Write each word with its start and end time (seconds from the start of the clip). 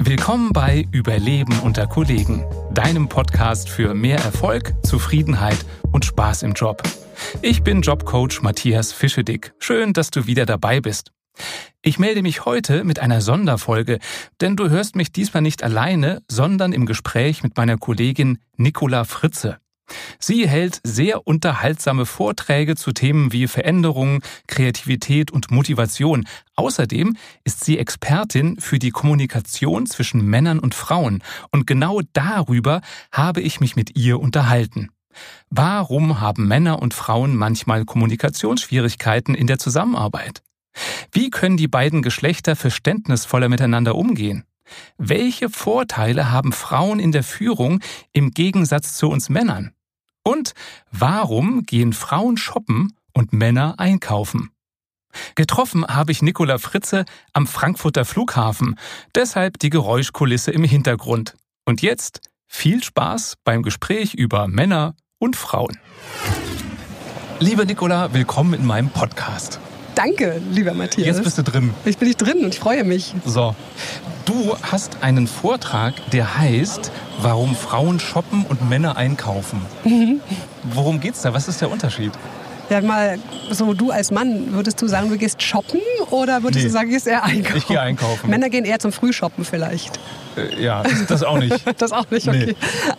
Willkommen 0.00 0.52
bei 0.52 0.86
Überleben 0.92 1.58
unter 1.58 1.88
Kollegen, 1.88 2.44
deinem 2.72 3.08
Podcast 3.08 3.68
für 3.68 3.94
mehr 3.94 4.18
Erfolg, 4.18 4.72
Zufriedenheit 4.84 5.58
und 5.90 6.04
Spaß 6.04 6.44
im 6.44 6.52
Job. 6.52 6.82
Ich 7.42 7.64
bin 7.64 7.82
Jobcoach 7.82 8.40
Matthias 8.40 8.92
Fischedick. 8.92 9.52
Schön, 9.58 9.92
dass 9.92 10.10
du 10.10 10.26
wieder 10.26 10.46
dabei 10.46 10.80
bist. 10.80 11.10
Ich 11.82 11.98
melde 11.98 12.22
mich 12.22 12.44
heute 12.44 12.84
mit 12.84 13.00
einer 13.00 13.20
Sonderfolge, 13.20 13.98
denn 14.40 14.56
du 14.56 14.70
hörst 14.70 14.94
mich 14.94 15.10
diesmal 15.10 15.42
nicht 15.42 15.64
alleine, 15.64 16.22
sondern 16.28 16.72
im 16.72 16.86
Gespräch 16.86 17.42
mit 17.42 17.56
meiner 17.56 17.76
Kollegin 17.76 18.38
Nicola 18.56 19.02
Fritze. 19.02 19.58
Sie 20.18 20.48
hält 20.48 20.80
sehr 20.84 21.26
unterhaltsame 21.26 22.06
Vorträge 22.06 22.76
zu 22.76 22.92
Themen 22.92 23.32
wie 23.32 23.46
Veränderung, 23.46 24.22
Kreativität 24.46 25.30
und 25.30 25.50
Motivation. 25.50 26.26
Außerdem 26.56 27.16
ist 27.44 27.64
sie 27.64 27.78
Expertin 27.78 28.58
für 28.60 28.78
die 28.78 28.90
Kommunikation 28.90 29.86
zwischen 29.86 30.24
Männern 30.24 30.58
und 30.58 30.74
Frauen. 30.74 31.22
Und 31.50 31.66
genau 31.66 32.00
darüber 32.12 32.80
habe 33.12 33.40
ich 33.40 33.60
mich 33.60 33.76
mit 33.76 33.96
ihr 33.96 34.20
unterhalten. 34.20 34.90
Warum 35.50 36.20
haben 36.20 36.46
Männer 36.46 36.80
und 36.80 36.94
Frauen 36.94 37.34
manchmal 37.36 37.84
Kommunikationsschwierigkeiten 37.84 39.34
in 39.34 39.46
der 39.46 39.58
Zusammenarbeit? 39.58 40.42
Wie 41.12 41.30
können 41.30 41.56
die 41.56 41.68
beiden 41.68 42.02
Geschlechter 42.02 42.56
verständnisvoller 42.56 43.48
miteinander 43.48 43.94
umgehen? 43.94 44.44
Welche 44.98 45.48
Vorteile 45.48 46.30
haben 46.30 46.52
Frauen 46.52 47.00
in 47.00 47.12
der 47.12 47.22
Führung 47.22 47.80
im 48.12 48.32
Gegensatz 48.32 48.94
zu 48.94 49.08
uns 49.08 49.28
Männern? 49.28 49.72
Und 50.22 50.52
warum 50.90 51.64
gehen 51.64 51.92
Frauen 51.92 52.36
shoppen 52.36 52.94
und 53.12 53.32
Männer 53.32 53.74
einkaufen? 53.78 54.50
Getroffen 55.34 55.86
habe 55.86 56.12
ich 56.12 56.22
Nicola 56.22 56.58
Fritze 56.58 57.04
am 57.32 57.46
Frankfurter 57.46 58.04
Flughafen, 58.04 58.78
deshalb 59.14 59.58
die 59.58 59.70
Geräuschkulisse 59.70 60.50
im 60.50 60.64
Hintergrund. 60.64 61.34
Und 61.64 61.82
jetzt 61.82 62.20
viel 62.46 62.82
Spaß 62.82 63.36
beim 63.44 63.62
Gespräch 63.62 64.14
über 64.14 64.48
Männer 64.48 64.94
und 65.18 65.36
Frauen. 65.36 65.78
Liebe 67.40 67.66
Nicola, 67.66 68.12
willkommen 68.12 68.54
in 68.54 68.66
meinem 68.66 68.90
Podcast. 68.90 69.60
Danke, 69.98 70.40
lieber 70.52 70.74
Matthias. 70.74 71.08
Jetzt 71.08 71.24
bist 71.24 71.38
du 71.38 71.42
drin. 71.42 71.74
Ich 71.84 71.98
bin 71.98 72.06
nicht 72.06 72.18
drin 72.18 72.44
und 72.44 72.54
ich 72.54 72.60
freue 72.60 72.84
mich. 72.84 73.16
So, 73.24 73.56
du 74.26 74.56
hast 74.62 74.98
einen 75.02 75.26
Vortrag, 75.26 75.92
der 76.12 76.38
heißt, 76.38 76.92
warum 77.20 77.56
Frauen 77.56 77.98
shoppen 77.98 78.46
und 78.48 78.68
Männer 78.68 78.96
einkaufen. 78.96 79.60
Mhm. 79.82 80.20
Worum 80.62 81.00
geht's 81.00 81.22
da? 81.22 81.34
Was 81.34 81.48
ist 81.48 81.60
der 81.60 81.72
Unterschied? 81.72 82.12
Ja, 82.70 82.80
mal 82.82 83.18
so 83.50 83.72
du 83.72 83.90
als 83.90 84.10
Mann, 84.10 84.52
würdest 84.52 84.80
du 84.82 84.88
sagen, 84.88 85.08
du 85.08 85.16
gehst 85.16 85.42
shoppen 85.42 85.80
oder 86.10 86.42
würdest 86.42 86.64
nee. 86.64 86.68
du 86.68 86.70
sagen, 86.70 86.88
du 86.88 86.94
gehst 86.94 87.06
eher 87.06 87.24
einkaufen? 87.24 87.56
Ich 87.56 87.66
gehe 87.66 87.80
einkaufen. 87.80 88.28
Männer 88.28 88.50
gehen 88.50 88.64
eher 88.64 88.78
zum 88.78 88.92
Frühshoppen 88.92 89.44
vielleicht. 89.44 89.98
Äh, 90.36 90.62
ja, 90.62 90.82
das 91.08 91.22
auch 91.22 91.38
nicht. 91.38 91.54
das 91.78 91.92
auch 91.92 92.10
nicht, 92.10 92.28
okay. 92.28 92.46
Nee. 92.48 92.54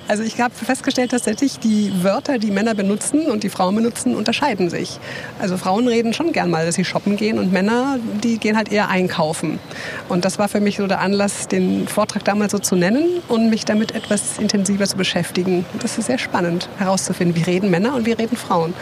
Also 0.08 0.24
ich 0.24 0.40
habe 0.40 0.54
festgestellt, 0.54 1.14
dass 1.14 1.24
tatsächlich 1.24 1.60
die 1.60 1.92
Wörter, 2.04 2.40
die 2.40 2.52
Männer 2.52 2.74
benutzen 2.74 3.28
und 3.28 3.44
die 3.44 3.50
Frauen 3.50 3.76
benutzen, 3.76 4.16
unterscheiden 4.16 4.70
sich. 4.70 5.00
Also 5.40 5.58
Frauen 5.58 5.88
reden 5.88 6.14
schon 6.14 6.34
gern 6.34 6.50
mal, 6.50 6.66
dass 6.66 6.76
sie 6.76 6.86
shoppen 6.86 7.18
gehen 7.18 7.38
und 7.38 7.52
Männer, 7.52 7.98
die 8.24 8.38
gehen 8.38 8.58
halt 8.58 8.72
eher 8.72 8.90
einkaufen. 8.90 9.60
Und 10.08 10.26
das 10.26 10.40
war 10.40 10.50
für 10.50 10.60
mich 10.60 10.78
so 10.78 10.88
der 10.88 11.02
Anlass, 11.02 11.48
den 11.48 11.88
Vortrag 11.88 12.24
damals 12.26 12.52
so 12.52 12.60
zu 12.60 12.76
nennen 12.76 13.22
und 13.28 13.50
mich 13.50 13.66
damit 13.66 13.94
etwas 13.94 14.38
intensiver 14.38 14.86
zu 14.86 14.98
beschäftigen. 14.98 15.66
Das 15.80 15.98
ist 15.98 16.08
sehr 16.08 16.18
spannend 16.18 16.70
herauszufinden, 16.78 17.36
wie 17.36 17.44
reden 17.44 17.70
Männer 17.70 17.96
und 17.96 18.06
wie 18.06 18.14
reden 18.14 18.38
Frauen. 18.38 18.74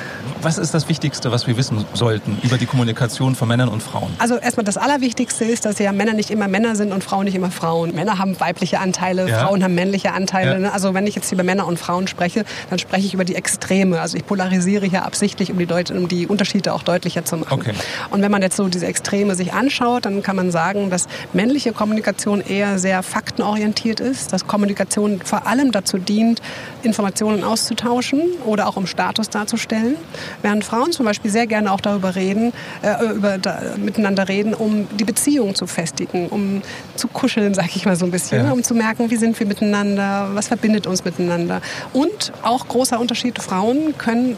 Was 0.42 0.58
ist 0.58 0.74
das 0.74 0.77
Wichtigste, 0.90 1.32
was 1.32 1.48
wir 1.48 1.58
wissen 1.58 1.86
sollten 1.94 2.38
über 2.44 2.58
die 2.58 2.66
Kommunikation 2.66 3.36
von 3.36 3.48
Männern 3.48 3.70
und 3.70 3.82
Frauen? 3.82 4.12
Also 4.20 4.38
erstmal 4.38 4.64
das 4.64 4.78
Allerwichtigste 4.78 5.46
ist, 5.46 5.66
dass 5.66 5.80
ja 5.80 5.92
Männer 5.92 6.14
nicht 6.14 6.30
immer 6.30 6.48
Männer 6.48 6.76
sind 6.76 6.92
und 6.94 7.04
Frauen 7.04 7.26
nicht 7.26 7.36
immer 7.36 7.52
Frauen. 7.52 7.96
Männer 7.96 8.20
haben 8.20 8.40
weibliche 8.40 8.80
Anteile, 8.80 9.30
ja. 9.30 9.46
Frauen 9.46 9.64
haben 9.64 9.76
männliche 9.76 10.14
Anteile. 10.14 10.54
Ja. 10.54 10.60
Ne? 10.60 10.74
Also 10.74 10.94
wenn 10.94 11.08
ich 11.08 11.16
jetzt 11.16 11.32
über 11.32 11.44
Männer 11.44 11.68
und 11.68 11.80
Frauen 11.80 12.08
spreche, 12.08 12.46
dann 12.70 12.80
spreche 12.80 13.06
ich 13.08 13.14
über 13.14 13.26
die 13.26 13.36
Extreme. 13.36 14.00
Also 14.00 14.18
ich 14.18 14.26
polarisiere 14.26 14.86
hier 14.86 15.06
absichtlich, 15.06 15.52
um 15.52 15.58
die, 15.58 15.66
Deut 15.66 15.92
um 15.92 16.08
die 16.08 16.28
Unterschiede 16.28 16.74
auch 16.74 16.84
deutlicher 16.84 17.26
zu 17.26 17.38
machen. 17.38 17.54
Okay. 17.54 17.74
Und 18.12 18.22
wenn 18.22 18.32
man 18.32 18.42
jetzt 18.42 18.58
so 18.58 18.68
diese 18.68 18.86
Extreme 18.86 19.36
sich 19.36 19.54
anschaut, 19.54 20.06
dann 20.06 20.22
kann 20.22 20.36
man 20.36 20.52
sagen, 20.52 20.90
dass 20.90 21.08
männliche 21.34 21.74
Kommunikation 21.74 22.42
eher 22.42 22.80
sehr 22.80 23.04
faktenorientiert 23.04 24.00
ist, 24.00 24.34
dass 24.34 24.48
Kommunikation 24.48 25.22
vor 25.24 25.48
allem 25.48 25.72
dazu 25.72 25.98
dient, 25.98 26.42
Informationen 26.84 27.44
auszutauschen 27.44 28.22
oder 28.46 28.68
auch 28.68 28.78
um 28.78 28.88
Status 28.88 29.30
darzustellen, 29.30 29.96
während 30.42 30.64
Frauen 30.68 30.92
zum 30.92 31.06
Beispiel 31.06 31.32
sehr 31.32 31.48
gerne 31.48 31.72
auch 31.72 31.82
darüber 31.82 32.16
reden, 32.16 32.52
äh, 32.82 33.14
über, 33.14 33.38
da, 33.38 33.62
miteinander 33.78 34.28
reden, 34.28 34.54
um 34.54 34.88
die 34.98 35.06
Beziehung 35.06 35.56
zu 35.56 35.66
festigen, 35.66 36.28
um 36.28 36.62
zu 36.96 37.08
kuscheln, 37.08 37.54
sag 37.54 37.76
ich 37.76 37.86
mal 37.86 37.96
so 37.96 38.06
ein 38.06 38.12
bisschen, 38.12 38.46
ja. 38.46 38.52
um 38.52 38.64
zu 38.64 38.76
merken, 38.76 39.10
wie 39.10 39.16
sind 39.16 39.40
wir 39.40 39.48
miteinander, 39.48 40.30
was 40.34 40.48
verbindet 40.48 40.86
uns 40.86 41.06
miteinander. 41.06 41.62
Und 41.94 42.34
auch 42.44 42.68
großer 42.68 43.00
Unterschied, 43.00 43.42
Frauen 43.42 43.98
können 43.98 44.36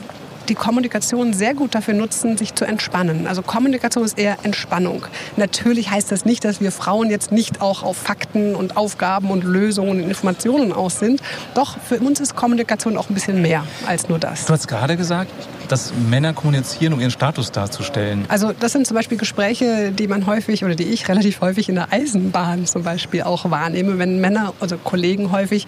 die 0.49 0.55
Kommunikation 0.55 1.33
sehr 1.33 1.53
gut 1.53 1.75
dafür 1.75 1.93
nutzen, 1.93 2.37
sich 2.37 2.55
zu 2.55 2.65
entspannen. 2.65 3.27
Also 3.27 3.41
Kommunikation 3.41 4.03
ist 4.03 4.17
eher 4.17 4.37
Entspannung. 4.43 5.05
Natürlich 5.37 5.91
heißt 5.91 6.11
das 6.11 6.25
nicht, 6.25 6.43
dass 6.43 6.59
wir 6.59 6.71
Frauen 6.71 7.09
jetzt 7.09 7.31
nicht 7.31 7.61
auch 7.61 7.83
auf 7.83 7.97
Fakten 7.97 8.55
und 8.55 8.75
Aufgaben 8.75 9.29
und 9.31 9.43
Lösungen 9.43 9.91
und 9.91 9.99
Informationen 10.01 10.73
aus 10.73 10.99
sind. 10.99 11.21
Doch 11.53 11.77
für 11.79 11.99
uns 11.99 12.19
ist 12.19 12.35
Kommunikation 12.35 12.97
auch 12.97 13.09
ein 13.09 13.13
bisschen 13.13 13.41
mehr 13.41 13.63
als 13.87 14.09
nur 14.09 14.19
das. 14.19 14.45
Du 14.45 14.53
hast 14.53 14.67
gerade 14.67 14.97
gesagt, 14.97 15.31
dass 15.67 15.93
Männer 16.09 16.33
kommunizieren, 16.33 16.93
um 16.93 16.99
ihren 16.99 17.11
Status 17.11 17.51
darzustellen. 17.51 18.25
Also 18.27 18.51
das 18.59 18.71
sind 18.71 18.87
zum 18.87 18.95
Beispiel 18.95 19.17
Gespräche, 19.17 19.91
die 19.91 20.07
man 20.07 20.25
häufig 20.25 20.65
oder 20.65 20.75
die 20.75 20.85
ich 20.85 21.07
relativ 21.09 21.41
häufig 21.41 21.69
in 21.69 21.75
der 21.75 21.93
Eisenbahn 21.93 22.65
zum 22.65 22.83
Beispiel 22.83 23.21
auch 23.21 23.49
wahrnehme, 23.51 23.99
wenn 23.99 24.19
Männer, 24.19 24.53
also 24.59 24.77
Kollegen 24.77 25.31
häufig 25.31 25.67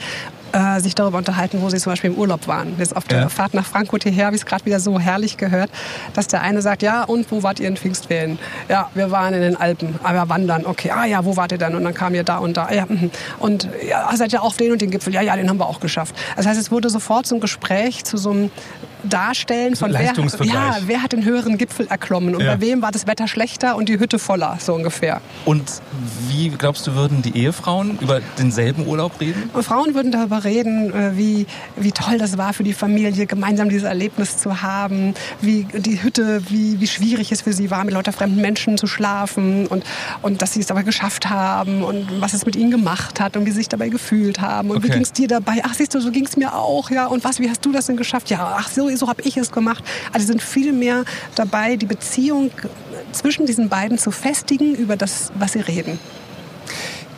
äh, 0.53 0.79
sich 0.79 0.95
darüber 0.95 1.17
unterhalten, 1.17 1.61
wo 1.61 1.69
sie 1.69 1.77
zum 1.77 1.91
Beispiel 1.91 2.11
im 2.11 2.17
Urlaub 2.17 2.47
waren. 2.47 2.75
Jetzt 2.77 2.95
auf 2.95 3.05
der 3.05 3.21
ja. 3.21 3.29
Fahrt 3.29 3.53
nach 3.53 3.65
Frankfurt 3.65 4.03
hierher 4.03 4.27
habe 4.27 4.35
ich 4.35 4.41
es 4.41 4.45
gerade 4.45 4.65
wieder 4.65 4.79
so 4.79 4.99
herrlich 4.99 5.37
gehört, 5.37 5.69
dass 6.13 6.27
der 6.27 6.41
eine 6.41 6.61
sagt, 6.61 6.81
ja, 6.81 7.03
und 7.03 7.31
wo 7.31 7.43
wart 7.43 7.59
ihr 7.59 7.67
in 7.67 7.77
Pfingstferien? 7.77 8.39
Ja, 8.69 8.89
wir 8.93 9.11
waren 9.11 9.33
in 9.33 9.41
den 9.41 9.55
Alpen, 9.55 9.99
aber 10.03 10.29
wandern. 10.29 10.65
Okay, 10.65 10.91
ah 10.91 11.05
ja, 11.05 11.25
wo 11.25 11.37
wart 11.37 11.51
ihr 11.51 11.57
dann? 11.57 11.75
Und 11.75 11.83
dann 11.83 11.93
kam 11.93 12.13
ihr 12.13 12.23
da 12.23 12.37
und 12.37 12.57
da. 12.57 12.71
Ja, 12.71 12.85
mhm. 12.87 13.11
und 13.39 13.67
ja, 13.87 14.09
seid 14.15 14.33
ihr 14.33 14.43
auf 14.43 14.57
den 14.57 14.71
und 14.71 14.81
den 14.81 14.91
Gipfel? 14.91 15.13
Ja, 15.13 15.21
ja, 15.21 15.35
den 15.35 15.49
haben 15.49 15.57
wir 15.57 15.67
auch 15.67 15.79
geschafft. 15.79 16.15
Das 16.35 16.45
heißt, 16.45 16.59
es 16.59 16.71
wurde 16.71 16.89
sofort 16.89 17.25
so 17.25 17.35
ein 17.35 17.41
Gespräch 17.41 18.03
zu 18.03 18.17
so 18.17 18.31
einem 18.31 18.51
Darstellen 19.03 19.75
von 19.75 19.93
wer, 19.93 20.13
ja, 20.43 20.77
wer 20.85 21.03
hat 21.03 21.13
den 21.13 21.25
höheren 21.25 21.57
Gipfel 21.57 21.87
erklommen 21.87 22.35
und 22.35 22.43
ja. 22.43 22.55
bei 22.55 22.61
wem 22.61 22.81
war 22.81 22.91
das 22.91 23.07
Wetter 23.07 23.27
schlechter 23.27 23.75
und 23.75 23.89
die 23.89 23.99
Hütte 23.99 24.19
voller, 24.19 24.57
so 24.59 24.73
ungefähr. 24.73 25.21
Und 25.45 25.81
wie 26.29 26.49
glaubst 26.49 26.87
du, 26.87 26.95
würden 26.95 27.21
die 27.21 27.35
Ehefrauen 27.37 27.97
über 28.01 28.21
denselben 28.37 28.87
Urlaub 28.87 29.19
reden? 29.19 29.49
Frauen 29.61 29.95
würden 29.95 30.11
darüber 30.11 30.43
reden, 30.43 30.93
äh, 30.93 31.17
wie, 31.17 31.45
wie 31.75 31.91
toll 31.91 32.17
das 32.17 32.37
war 32.37 32.53
für 32.53 32.63
die 32.63 32.73
Familie, 32.73 33.25
gemeinsam 33.25 33.69
dieses 33.69 33.83
Erlebnis 33.83 34.37
zu 34.37 34.61
haben, 34.61 35.13
wie 35.41 35.65
die 35.73 36.01
Hütte, 36.03 36.41
wie, 36.49 36.79
wie 36.79 36.87
schwierig 36.87 37.31
es 37.31 37.41
für 37.41 37.53
sie 37.53 37.71
war, 37.71 37.83
mit 37.83 37.93
lauter 37.93 38.13
fremden 38.13 38.41
Menschen 38.41 38.77
zu 38.77 38.87
schlafen 38.87 39.67
und, 39.67 39.83
und 40.21 40.41
dass 40.41 40.53
sie 40.53 40.59
es 40.59 40.71
aber 40.71 40.83
geschafft 40.83 41.29
haben 41.29 41.83
und 41.83 42.07
was 42.19 42.33
es 42.33 42.45
mit 42.45 42.55
ihnen 42.55 42.71
gemacht 42.71 43.19
hat 43.19 43.37
und 43.37 43.45
wie 43.45 43.51
sie 43.51 43.57
sich 43.57 43.69
dabei 43.69 43.89
gefühlt 43.89 44.41
haben 44.41 44.69
und 44.69 44.77
okay. 44.77 44.87
wie 44.87 44.91
ging 44.91 45.01
es 45.01 45.13
dir 45.13 45.27
dabei? 45.27 45.61
Ach, 45.63 45.73
siehst 45.73 45.93
du, 45.93 46.01
so 46.01 46.11
ging 46.11 46.25
es 46.25 46.37
mir 46.37 46.55
auch, 46.55 46.89
ja. 46.89 47.07
Und 47.07 47.23
was, 47.23 47.39
wie 47.39 47.49
hast 47.49 47.65
du 47.65 47.71
das 47.71 47.85
denn 47.85 47.97
geschafft? 47.97 48.29
Ja, 48.29 48.55
ach, 48.57 48.69
so, 48.69 48.87
so 48.97 49.07
habe 49.07 49.21
ich 49.23 49.37
es 49.37 49.51
gemacht. 49.51 49.83
Also 50.13 50.27
sind 50.27 50.41
viel 50.41 50.73
mehr 50.73 51.03
dabei, 51.35 51.75
die 51.75 51.85
Beziehung 51.85 52.51
zwischen 53.11 53.45
diesen 53.45 53.69
beiden 53.69 53.97
zu 53.97 54.11
festigen 54.11 54.75
über 54.75 54.95
das, 54.95 55.31
was 55.35 55.53
sie 55.53 55.61
reden. 55.61 55.99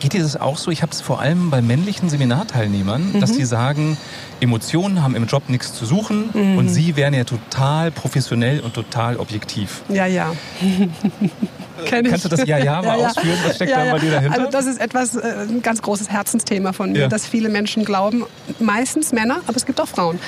Geht 0.00 0.12
dir 0.12 0.22
das 0.22 0.36
auch 0.36 0.58
so? 0.58 0.70
Ich 0.70 0.82
habe 0.82 0.92
es 0.92 1.00
vor 1.00 1.20
allem 1.20 1.50
bei 1.50 1.62
männlichen 1.62 2.10
Seminarteilnehmern, 2.10 3.12
mhm. 3.14 3.20
dass 3.20 3.32
die 3.32 3.44
sagen, 3.44 3.96
Emotionen 4.44 5.02
haben 5.02 5.16
im 5.16 5.26
Job 5.26 5.48
nichts 5.48 5.74
zu 5.74 5.84
suchen 5.84 6.30
mhm. 6.32 6.58
und 6.58 6.68
sie 6.68 6.96
wären 6.96 7.14
ja 7.14 7.24
total 7.24 7.90
professionell 7.90 8.60
und 8.60 8.74
total 8.74 9.16
objektiv. 9.16 9.82
Ja, 9.88 10.06
ja. 10.06 10.32
Kenn 11.86 12.06
Kannst 12.06 12.24
du 12.24 12.28
das 12.28 12.46
Ja, 12.46 12.58
ja 12.58 12.80
mal 12.82 12.98
ja, 12.98 13.08
ausführen? 13.08 13.38
Was 13.44 13.56
steckt 13.56 13.70
ja, 13.70 13.84
da 13.84 13.92
bei 13.92 13.98
dir 13.98 14.12
dahinter? 14.12 14.38
Also 14.38 14.50
das 14.50 14.66
ist 14.66 14.80
etwas, 14.80 15.16
äh, 15.16 15.46
ein 15.48 15.62
ganz 15.62 15.82
großes 15.82 16.08
Herzensthema 16.08 16.72
von 16.72 16.92
mir, 16.92 17.08
dass 17.08 17.26
viele 17.26 17.48
Menschen 17.48 17.84
glauben, 17.84 18.24
meistens 18.60 19.12
Männer, 19.12 19.38
aber 19.46 19.56
es 19.56 19.66
gibt 19.66 19.80
auch 19.80 19.88
Frauen, 19.88 20.18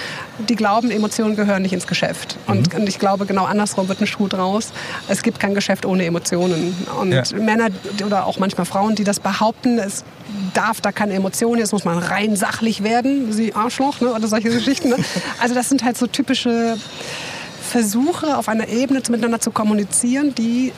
die 0.49 0.56
glauben, 0.56 0.91
Emotionen 0.91 1.37
gehören 1.37 1.62
nicht 1.62 1.73
ins 1.73 1.87
Geschäft. 1.87 2.37
Und, 2.46 2.73
mhm. 2.73 2.81
und 2.81 2.88
ich 2.88 2.99
glaube, 2.99 3.26
genau 3.26 3.44
andersrum 3.44 3.88
wird 3.88 4.00
ein 4.00 4.06
Schuh 4.06 4.29
draus. 4.29 4.73
Es 5.08 5.23
gibt 5.23 5.38
kein 5.38 5.55
Geschäft 5.55 5.87
ohne 5.87 6.05
Emotionen. 6.05 6.75
Und 7.00 7.32
Männer 7.41 7.69
oder 8.05 8.26
auch 8.26 8.38
manchmal 8.38 8.67
Frauen, 8.67 8.94
die 8.94 9.05
das 9.05 9.20
behaupten, 9.20 9.79
es 9.79 10.05
darf 10.55 10.81
da 10.81 10.93
keine 10.93 11.14
Emotionen, 11.14 11.58
jetzt 11.58 11.73
muss 11.73 11.84
man 11.84 11.99
rein 11.99 12.37
sachlich 12.37 12.82
werden, 12.82 13.32
sie 13.32 13.55
Arschloch 13.55 14.00
ne, 14.00 14.12
oder 14.12 14.26
solche 14.26 14.50
Geschichten. 14.50 14.90
Ne? 14.90 14.96
Also 15.40 15.55
das 15.55 15.69
sind 15.69 15.84
halt 15.84 15.96
so 15.96 16.06
typische 16.06 16.76
Versuche, 17.62 18.37
auf 18.37 18.49
einer 18.49 18.69
Ebene 18.69 19.00
miteinander 19.08 19.40
zu 19.40 19.50
kommunizieren, 19.50 20.34
die 20.34 20.73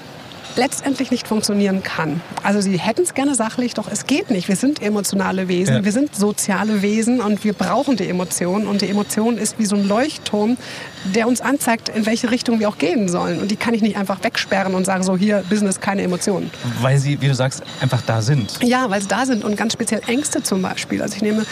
letztendlich 0.57 1.11
nicht 1.11 1.29
funktionieren 1.29 1.83
kann. 1.83 2.21
Also 2.43 2.61
sie 2.61 2.79
hätten 2.79 3.03
es 3.03 3.15
gerne 3.15 3.35
sachlich, 3.35 3.75
doch 3.75 3.91
es 3.91 4.07
geht 4.07 4.31
nicht. 4.31 4.49
Wir 4.49 4.57
sind 4.57 4.83
emotionale 4.83 5.49
Wesen, 5.49 5.77
ja. 5.77 5.85
wir 5.85 5.93
sind 5.93 6.15
soziale 6.15 6.83
Wesen 6.83 7.21
und 7.21 7.45
wir 7.45 7.53
brauchen 7.53 7.97
die 7.97 8.09
Emotionen. 8.09 8.67
Und 8.67 8.83
die 8.83 8.89
Emotion 8.89 9.39
ist 9.39 9.59
wie 9.59 9.67
so 9.67 9.77
ein 9.77 9.87
Leuchtturm, 9.87 10.57
der 11.05 11.29
uns 11.29 11.41
anzeigt, 11.41 11.89
in 11.89 12.07
welche 12.07 12.31
Richtung 12.31 12.61
wir 12.61 12.69
auch 12.69 12.79
gehen 12.79 13.09
sollen. 13.09 13.41
Und 13.41 13.51
die 13.51 13.57
kann 13.57 13.75
ich 13.75 13.83
nicht 13.83 13.97
einfach 13.97 14.23
wegsperren 14.23 14.75
und 14.75 14.85
sagen, 14.85 15.03
so 15.03 15.17
hier, 15.17 15.45
Business, 15.49 15.81
keine 15.81 16.03
Emotionen. 16.03 16.51
Weil 16.81 16.99
sie, 16.99 17.21
wie 17.21 17.29
du 17.29 17.35
sagst, 17.35 17.63
einfach 17.81 18.03
da 18.03 18.23
sind. 18.23 18.59
Ja, 18.63 18.91
weil 18.91 19.01
sie 19.01 19.09
da 19.09 19.27
sind 19.27 19.45
und 19.45 19.57
ganz 19.57 19.73
speziell 19.73 20.01
Ängste 20.07 20.43
zum 20.43 20.63
Beispiel. 20.63 21.03
Also 21.03 21.17
ich 21.17 21.23
nehme 21.23 21.47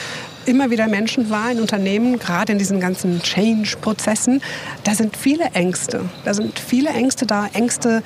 immer 0.47 0.71
wieder 0.71 0.87
Menschen 0.87 1.31
wahr 1.31 1.51
in 1.51 1.61
Unternehmen, 1.61 2.19
gerade 2.19 2.53
in 2.53 2.59
diesen 2.59 2.81
ganzen 2.81 3.21
Change-Prozessen. 3.21 4.43
Da 4.85 4.95
sind 4.95 5.17
viele 5.17 5.47
Ängste. 5.53 6.09
Da 6.25 6.35
sind 6.35 6.59
viele 6.59 6.91
Ängste 6.91 7.27
da. 7.27 7.49
Ängste, 7.53 8.03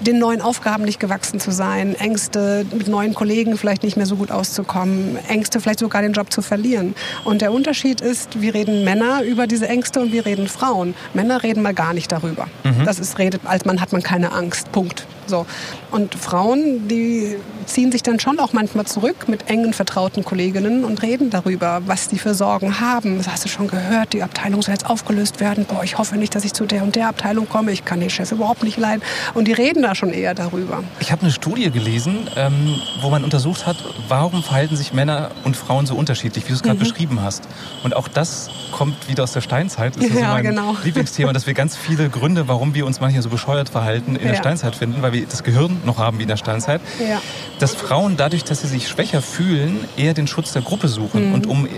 den 0.00 0.18
neuen 0.18 0.40
Aufgaben 0.40 0.84
nicht 0.84 1.00
gewachsen 1.00 1.40
zu 1.40 1.50
sein, 1.50 1.94
Ängste 1.94 2.66
mit 2.76 2.88
neuen 2.88 3.14
Kollegen 3.14 3.56
vielleicht 3.56 3.82
nicht 3.82 3.96
mehr 3.96 4.06
so 4.06 4.16
gut 4.16 4.30
auszukommen, 4.30 5.18
Ängste 5.28 5.60
vielleicht 5.60 5.80
sogar 5.80 6.02
den 6.02 6.12
Job 6.12 6.32
zu 6.32 6.42
verlieren. 6.42 6.94
Und 7.24 7.42
der 7.42 7.52
Unterschied 7.52 8.00
ist, 8.00 8.40
wir 8.40 8.54
reden 8.54 8.84
Männer 8.84 9.22
über 9.22 9.46
diese 9.46 9.68
Ängste 9.68 10.00
und 10.00 10.12
wir 10.12 10.26
reden 10.26 10.48
Frauen. 10.48 10.94
Männer 11.14 11.42
reden 11.42 11.62
mal 11.62 11.74
gar 11.74 11.94
nicht 11.94 12.10
darüber. 12.10 12.48
Mhm. 12.64 12.84
Das 12.84 12.98
ist 12.98 13.18
redet, 13.18 13.42
als 13.44 13.64
Mann 13.64 13.80
hat 13.80 13.92
man 13.92 14.02
keine 14.02 14.32
Angst. 14.32 14.72
Punkt. 14.72 15.06
So. 15.30 15.46
Und 15.90 16.14
Frauen, 16.14 16.88
die 16.88 17.36
ziehen 17.64 17.90
sich 17.90 18.02
dann 18.02 18.20
schon 18.20 18.38
auch 18.38 18.52
manchmal 18.52 18.84
zurück 18.84 19.28
mit 19.28 19.48
engen, 19.48 19.72
vertrauten 19.72 20.24
Kolleginnen 20.24 20.84
und 20.84 21.02
reden 21.02 21.30
darüber, 21.30 21.82
was 21.86 22.08
die 22.08 22.18
für 22.18 22.34
Sorgen 22.34 22.80
haben. 22.80 23.16
Das 23.18 23.28
hast 23.28 23.44
du 23.44 23.48
schon 23.48 23.68
gehört, 23.68 24.12
die 24.12 24.22
Abteilung 24.22 24.60
soll 24.60 24.74
jetzt 24.74 24.88
aufgelöst 24.88 25.40
werden. 25.40 25.64
Boah, 25.64 25.82
ich 25.82 25.96
hoffe 25.96 26.16
nicht, 26.16 26.34
dass 26.34 26.44
ich 26.44 26.52
zu 26.52 26.66
der 26.66 26.82
und 26.82 26.96
der 26.96 27.08
Abteilung 27.08 27.48
komme. 27.48 27.72
Ich 27.72 27.84
kann 27.84 28.00
den 28.00 28.10
Chef 28.10 28.32
überhaupt 28.32 28.62
nicht 28.62 28.76
leiden. 28.76 29.02
Und 29.34 29.48
die 29.48 29.52
reden 29.52 29.82
da 29.82 29.94
schon 29.94 30.12
eher 30.12 30.34
darüber. 30.34 30.82
Ich 30.98 31.12
habe 31.12 31.22
eine 31.22 31.30
Studie 31.30 31.70
gelesen, 31.70 32.28
ähm, 32.36 32.74
wo 33.00 33.10
man 33.10 33.24
untersucht 33.24 33.66
hat, 33.66 33.76
warum 34.08 34.42
verhalten 34.42 34.76
sich 34.76 34.92
Männer 34.92 35.30
und 35.44 35.56
Frauen 35.56 35.86
so 35.86 35.94
unterschiedlich, 35.94 36.44
wie 36.44 36.48
du 36.48 36.54
es 36.54 36.62
gerade 36.62 36.76
mhm. 36.76 36.80
beschrieben 36.80 37.22
hast. 37.22 37.44
Und 37.84 37.94
auch 37.96 38.08
das 38.08 38.50
kommt 38.70 39.08
wieder 39.08 39.22
aus 39.24 39.32
der 39.32 39.40
Steinzeit. 39.40 39.96
Das 39.96 40.04
ist 40.04 40.14
ja, 40.14 40.20
so 40.20 40.26
mein 40.26 40.42
genau. 40.42 40.76
Lieblingsthema, 40.84 41.32
dass 41.32 41.46
wir 41.46 41.54
ganz 41.54 41.76
viele 41.76 42.08
Gründe, 42.08 42.48
warum 42.48 42.74
wir 42.74 42.86
uns 42.86 43.00
manchmal 43.00 43.22
so 43.22 43.28
bescheuert 43.28 43.68
verhalten, 43.68 44.16
in 44.16 44.22
ja. 44.22 44.32
der 44.32 44.38
Steinzeit 44.38 44.74
finden, 44.74 45.02
weil 45.02 45.12
wir 45.12 45.26
das 45.26 45.42
Gehirn 45.42 45.80
noch 45.84 45.98
haben 45.98 46.18
wie 46.18 46.22
in 46.22 46.28
der 46.28 46.36
Steinzeit. 46.36 46.80
Ja. 46.98 47.20
Dass 47.58 47.74
Frauen 47.74 48.16
dadurch, 48.16 48.44
dass 48.44 48.62
sie 48.62 48.68
sich 48.68 48.88
schwächer 48.88 49.22
fühlen, 49.22 49.84
eher 49.96 50.14
den 50.14 50.26
Schutz 50.26 50.52
der 50.52 50.62
Gruppe 50.62 50.88
suchen. 50.88 51.28
Mhm. 51.28 51.34
Und 51.34 51.46
um 51.46 51.68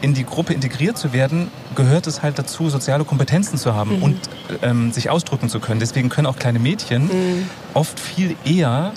in 0.00 0.14
die 0.14 0.24
Gruppe 0.24 0.52
integriert 0.52 0.96
zu 0.96 1.12
werden, 1.12 1.50
gehört 1.74 2.06
es 2.06 2.22
halt 2.22 2.38
dazu, 2.38 2.70
soziale 2.70 3.04
Kompetenzen 3.04 3.58
zu 3.58 3.74
haben 3.74 3.96
mhm. 3.96 4.02
und 4.02 4.20
ähm, 4.62 4.92
sich 4.92 5.10
ausdrücken 5.10 5.48
zu 5.48 5.60
können. 5.60 5.80
Deswegen 5.80 6.08
können 6.08 6.26
auch 6.26 6.36
kleine 6.36 6.58
Mädchen 6.58 7.04
mhm. 7.04 7.50
oft 7.74 7.98
viel 7.98 8.36
eher 8.44 8.92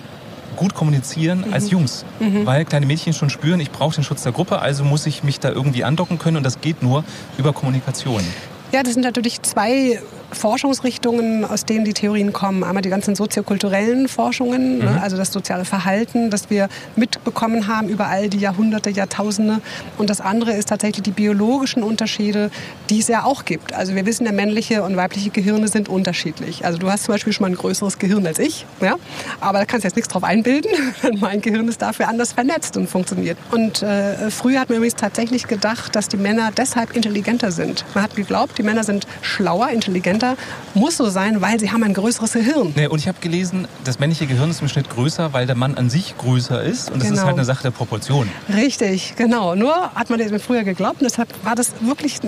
gut 0.56 0.74
kommunizieren 0.74 1.46
mhm. 1.48 1.54
als 1.54 1.72
Jungs, 1.72 2.06
mhm. 2.20 2.46
weil 2.46 2.66
kleine 2.66 2.86
Mädchen 2.86 3.14
schon 3.14 3.30
spüren, 3.30 3.60
ich 3.60 3.72
brauche 3.72 3.96
den 3.96 4.04
Schutz 4.04 4.24
der 4.24 4.32
Gruppe, 4.32 4.60
also 4.60 4.84
muss 4.84 5.06
ich 5.06 5.24
mich 5.24 5.40
da 5.40 5.50
irgendwie 5.50 5.84
andocken 5.84 6.20
können 6.20 6.38
und 6.38 6.44
das 6.44 6.62
geht 6.62 6.84
nur 6.84 7.04
über 7.38 7.54
Kommunikation. 7.54 8.24
Ja, 8.72 8.84
das 8.84 8.94
sind 8.94 9.04
natürlich 9.04 9.42
zwei 9.42 10.02
Forschungsrichtungen, 10.32 11.46
aus 11.46 11.66
denen 11.66 11.86
die 11.86 11.94
Theorien 11.94 12.34
kommen. 12.34 12.64
Einmal 12.64 12.82
die 12.82 12.90
ganzen 12.90 13.16
soziokulturellen 13.16 14.08
Forschungen, 14.08 14.80
ne, 14.80 14.86
mhm. 14.86 14.92
ne, 14.96 15.02
also 15.02 15.18
das 15.18 15.32
soziale 15.32 15.66
Verhalten, 15.66 16.30
das 16.30 16.50
wir 16.50 16.70
mitbekommen 16.96 17.68
haben 17.68 17.90
über 17.90 18.08
all 18.08 18.30
die 18.30 18.40
Jahrhunderte, 18.40 18.90
Jahrtausende. 18.90 19.62
Und 19.98 20.10
das 20.10 20.22
andere 20.22 20.54
ist 20.54 20.70
tatsächlich 20.70 21.04
die 21.04 21.12
biologischen 21.12 21.84
Unterschiede, 21.84 22.52
die 22.90 23.00
es 23.00 23.08
ja 23.08 23.24
auch 23.24 23.46
gibt. 23.46 23.74
Also 23.74 23.96
wir 23.96 24.06
wissen, 24.06 24.26
ja, 24.26 24.32
männliche 24.32 24.84
und 24.84 24.96
weibliche 24.96 25.30
Gehirne 25.30 25.68
sind 25.68 25.90
unterschiedlich. 25.90 26.66
Also 26.66 26.78
du 26.78 26.90
hast 26.90 27.04
zum 27.04 27.14
Beispiel 27.14 27.34
schon 27.34 27.44
mal 27.44 27.52
ein 27.52 27.58
größeres 27.58 28.00
Gehirn 28.00 28.26
als 28.26 28.40
ich, 28.40 28.66
ja? 28.82 28.96
aber 29.40 29.60
da 29.60 29.66
kannst 29.66 29.84
du 29.84 29.88
jetzt 29.88 29.96
nichts 29.96 30.12
drauf 30.12 30.24
einbilden. 30.24 30.72
mein 31.20 31.42
Gehirn 31.42 31.68
ist 31.68 31.82
dafür 31.82 32.08
anders 32.08 32.34
vernetzt 32.34 32.78
und 32.78 32.90
funktioniert. 32.90 33.38
Und 33.52 33.82
äh, 33.82 34.32
früher 34.32 34.60
hat 34.62 34.70
man 34.70 34.78
übrigens 34.78 34.96
tatsächlich 34.96 35.48
gedacht, 35.48 35.96
dass 35.96 36.08
die 36.08 36.18
Männer 36.18 36.52
deshalb 36.56 36.96
intelligenter 36.96 37.52
sind. 37.52 37.86
Man 37.94 38.04
hat 38.04 38.16
geglaubt, 38.16 38.58
die 38.58 38.64
Männer 38.64 38.84
sind 38.84 39.08
schlauer, 39.22 39.70
intelligenter 39.70 40.21
intelligenter, 40.22 40.38
muss 40.74 40.98
so 40.98 41.10
sein, 41.10 41.42
weil 41.42 41.60
sie 41.60 41.72
haben 41.72 41.84
ein 41.84 41.94
größeres 41.94 42.34
Gehirn. 42.34 42.74
Nee, 42.76 42.88
und 42.88 43.00
ich 43.00 43.08
habe 43.08 43.18
gelesen, 43.20 43.68
das 43.84 44.00
männliche 44.00 44.28
Gehirn 44.28 44.50
ist 44.50 44.62
im 44.62 44.68
Schnitt 44.68 44.90
größer, 44.90 45.34
weil 45.34 45.46
der 45.46 45.56
Mann 45.56 45.76
an 45.76 45.90
sich 45.90 46.18
größer 46.18 46.64
ist. 46.64 46.90
Und 46.92 47.00
das 47.00 47.10
genau. 47.10 47.22
ist 47.22 47.26
halt 47.26 47.36
eine 47.36 47.46
Sache 47.46 47.64
der 47.64 47.72
Proportion. 47.72 48.30
Richtig, 48.54 49.16
genau. 49.18 49.56
Nur 49.56 49.92
hat 49.94 50.10
man 50.10 50.20
das 50.20 50.42
früher 50.42 50.64
geglaubt. 50.64 51.02
Und 51.02 51.10
deshalb 51.10 51.30
war 51.44 51.56
das 51.56 51.74
wirklich 51.82 52.20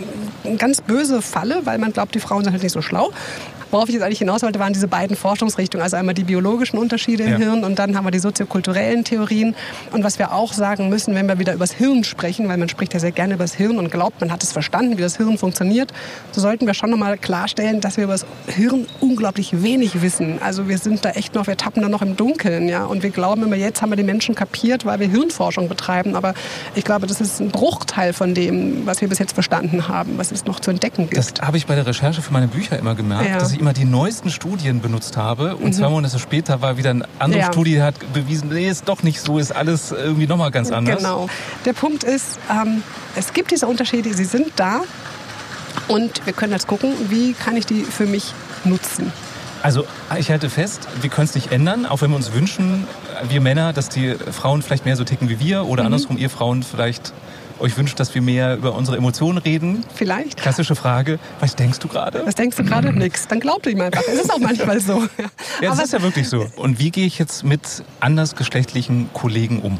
eine 0.43 0.57
ganz 0.57 0.81
böse 0.81 1.21
Falle, 1.21 1.61
weil 1.65 1.77
man 1.77 1.93
glaubt, 1.93 2.15
die 2.15 2.19
Frauen 2.19 2.43
sind 2.43 2.53
halt 2.53 2.63
nicht 2.63 2.73
so 2.73 2.81
schlau. 2.81 3.11
Worauf 3.73 3.89
ich 3.89 3.95
jetzt 3.95 4.03
eigentlich 4.03 4.19
hinaus 4.19 4.43
wollte, 4.43 4.59
waren 4.59 4.71
diese 4.71 4.87
beiden 4.87 5.15
Forschungsrichtungen. 5.15 5.81
Also 5.81 5.97
einmal 5.97 6.13
die 6.13 6.25
biologischen 6.25 6.77
Unterschiede 6.77 7.23
im 7.23 7.31
ja. 7.31 7.37
Hirn 7.37 7.63
und 7.63 7.79
dann 7.79 7.97
haben 7.97 8.05
wir 8.05 8.11
die 8.11 8.19
soziokulturellen 8.19 9.03
Theorien. 9.03 9.55
Und 9.91 10.03
was 10.03 10.19
wir 10.19 10.31
auch 10.31 10.53
sagen 10.53 10.89
müssen, 10.89 11.15
wenn 11.15 11.27
wir 11.27 11.39
wieder 11.39 11.55
über 11.55 11.63
das 11.63 11.71
Hirn 11.71 12.03
sprechen, 12.03 12.47
weil 12.47 12.57
man 12.57 12.69
spricht 12.69 12.93
ja 12.93 12.99
sehr 12.99 13.11
gerne 13.11 13.33
über 13.33 13.45
das 13.45 13.55
Hirn 13.55 13.79
und 13.79 13.89
glaubt, 13.89 14.21
man 14.21 14.31
hat 14.31 14.43
es 14.43 14.51
verstanden, 14.51 14.99
wie 14.99 15.01
das 15.01 15.17
Hirn 15.17 15.39
funktioniert, 15.39 15.91
so 16.33 16.39
sollten 16.39 16.67
wir 16.67 16.75
schon 16.75 16.91
nochmal 16.91 17.17
klarstellen, 17.17 17.81
dass 17.81 17.97
wir 17.97 18.03
über 18.03 18.13
das 18.13 18.27
Hirn 18.45 18.85
unglaublich 18.99 19.63
wenig 19.63 20.03
wissen. 20.03 20.39
Also 20.39 20.69
wir 20.69 20.77
sind 20.77 21.03
da 21.03 21.09
echt 21.09 21.33
noch, 21.33 21.47
wir 21.47 21.57
tappen 21.57 21.81
da 21.81 21.89
noch 21.89 22.03
im 22.03 22.15
Dunkeln. 22.15 22.69
Ja? 22.69 22.85
Und 22.85 23.01
wir 23.01 23.09
glauben 23.09 23.41
immer, 23.41 23.55
jetzt 23.55 23.81
haben 23.81 23.89
wir 23.89 23.95
die 23.95 24.03
Menschen 24.03 24.35
kapiert, 24.35 24.85
weil 24.85 24.99
wir 24.99 25.07
Hirnforschung 25.07 25.67
betreiben. 25.67 26.15
Aber 26.15 26.35
ich 26.75 26.83
glaube, 26.83 27.07
das 27.07 27.19
ist 27.19 27.39
ein 27.39 27.49
Bruchteil 27.49 28.13
von 28.13 28.35
dem, 28.35 28.85
was 28.85 29.01
wir 29.01 29.09
bis 29.09 29.17
jetzt 29.17 29.33
verstanden 29.33 29.87
haben, 29.87 30.19
was 30.19 30.31
es 30.31 30.45
noch 30.45 30.59
zu 30.59 30.69
entdecken 30.69 31.09
gibt. 31.09 31.17
Das 31.17 31.33
habe 31.41 31.57
ich 31.57 31.65
bei 31.65 31.73
der 31.73 31.87
Recherche 31.87 32.21
für 32.21 32.31
meine 32.31 32.47
Bücher 32.47 32.77
immer 32.77 32.93
gemerkt, 32.93 33.27
ja. 33.27 33.39
dass 33.39 33.51
ich 33.51 33.62
immer 33.63 33.71
die 33.71 33.85
neuesten 33.85 34.29
Studien 34.29 34.81
benutzt 34.81 35.15
habe. 35.15 35.55
Und 35.55 35.67
mhm. 35.67 35.73
zwei 35.73 35.87
Monate 35.87 36.19
später 36.19 36.61
war 36.61 36.75
wieder 36.75 36.89
eine 36.89 37.05
andere 37.17 37.39
ja. 37.43 37.51
Studie, 37.51 37.75
die 37.75 37.81
hat 37.81 37.95
bewiesen, 38.11 38.49
nee, 38.49 38.67
ist 38.67 38.89
doch 38.89 39.03
nicht 39.03 39.21
so, 39.21 39.39
ist 39.39 39.55
alles 39.55 39.93
irgendwie 39.93 40.27
nochmal 40.27 40.51
ganz 40.51 40.69
anders. 40.69 40.97
Genau. 40.97 41.29
Der 41.63 41.71
Punkt 41.71 42.03
ist, 42.03 42.39
ähm, 42.51 42.83
es 43.15 43.31
gibt 43.31 43.51
diese 43.51 43.65
Unterschiede, 43.65 44.13
sie 44.13 44.25
sind 44.25 44.51
da. 44.57 44.81
Und 45.87 46.25
wir 46.25 46.33
können 46.33 46.51
jetzt 46.51 46.67
gucken, 46.67 46.93
wie 47.07 47.31
kann 47.31 47.55
ich 47.55 47.65
die 47.65 47.83
für 47.83 48.05
mich 48.05 48.33
nutzen. 48.65 49.13
Also 49.61 49.85
ich 50.19 50.29
halte 50.29 50.49
fest, 50.49 50.89
wir 50.99 51.09
können 51.09 51.25
es 51.25 51.35
nicht 51.35 51.53
ändern, 51.53 51.85
auch 51.85 52.01
wenn 52.01 52.09
wir 52.09 52.17
uns 52.17 52.33
wünschen, 52.33 52.85
wir 53.29 53.39
Männer, 53.39 53.71
dass 53.71 53.87
die 53.87 54.13
Frauen 54.13 54.61
vielleicht 54.61 54.83
mehr 54.83 54.97
so 54.97 55.05
ticken 55.05 55.29
wie 55.29 55.39
wir 55.39 55.65
oder 55.67 55.83
mhm. 55.83 55.87
andersrum, 55.87 56.17
ihr 56.17 56.29
Frauen 56.29 56.63
vielleicht 56.63 57.13
euch 57.63 57.77
wünscht, 57.77 57.99
dass 57.99 58.13
wir 58.13 58.21
mehr 58.21 58.57
über 58.57 58.75
unsere 58.75 58.97
Emotionen 58.97 59.37
reden? 59.37 59.83
Vielleicht. 59.95 60.37
Klassische 60.37 60.75
Frage. 60.75 61.17
Was 61.39 61.55
denkst 61.55 61.79
du 61.79 61.87
gerade? 61.87 62.25
Was 62.25 62.35
denkst 62.35 62.57
du 62.57 62.63
gerade? 62.63 62.91
Nix. 62.93 63.27
Dann 63.27 63.39
glaub 63.39 63.65
ihm 63.65 63.81
einfach. 63.81 64.03
Es 64.07 64.19
ist 64.19 64.31
auch 64.31 64.39
manchmal 64.39 64.79
so. 64.79 65.03
Ja, 65.61 65.71
es 65.71 65.79
ist 65.79 65.93
ja 65.93 66.01
wirklich 66.01 66.27
so. 66.27 66.45
Und 66.57 66.79
wie 66.79 66.91
gehe 66.91 67.05
ich 67.05 67.17
jetzt 67.19 67.43
mit 67.43 67.61
andersgeschlechtlichen 67.99 69.09
Kollegen 69.13 69.61
um? 69.61 69.77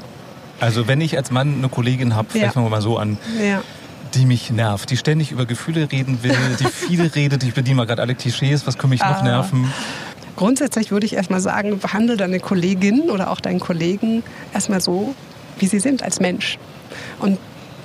Also 0.60 0.88
wenn 0.88 1.02
ich 1.02 1.18
als 1.18 1.30
Mann 1.32 1.56
eine 1.58 1.68
Kollegin 1.68 2.16
habe, 2.16 2.30
vielleicht 2.32 2.48
ja. 2.48 2.52
fangen 2.52 2.66
wir 2.66 2.70
mal 2.70 2.82
so 2.82 2.98
an. 2.98 3.18
Ja 3.42 3.62
die 4.14 4.28
mich 4.28 4.52
nervt, 4.52 4.92
die 4.92 4.98
ständig 4.98 5.32
über 5.32 5.48
Gefühle 5.48 5.92
reden 5.92 6.22
will, 6.22 6.36
die 6.60 6.66
viel 6.66 7.02
redet. 7.16 7.42
Ich 7.42 7.56
bediene 7.56 7.78
mal 7.78 7.88
gerade 7.88 8.00
alle 8.00 8.14
Klischees, 8.14 8.68
was 8.68 8.78
können 8.78 8.92
mich 8.92 9.00
noch 9.00 9.08
ah. 9.08 9.24
nerven? 9.24 9.74
Grundsätzlich 10.36 10.92
würde 10.92 11.08
ich 11.08 11.14
erstmal 11.14 11.40
sagen, 11.40 11.80
behandle 11.80 12.16
deine 12.16 12.40
Kollegin 12.40 13.10
oder 13.10 13.32
auch 13.32 13.40
deinen 13.40 13.60
Kollegen 13.60 14.22
erstmal 14.54 14.82
so, 14.82 15.16
wie 15.58 15.66
sie 15.66 15.80
sind 15.80 16.04
als 16.04 16.20
Mensch. 16.20 16.60
Und 17.18 17.40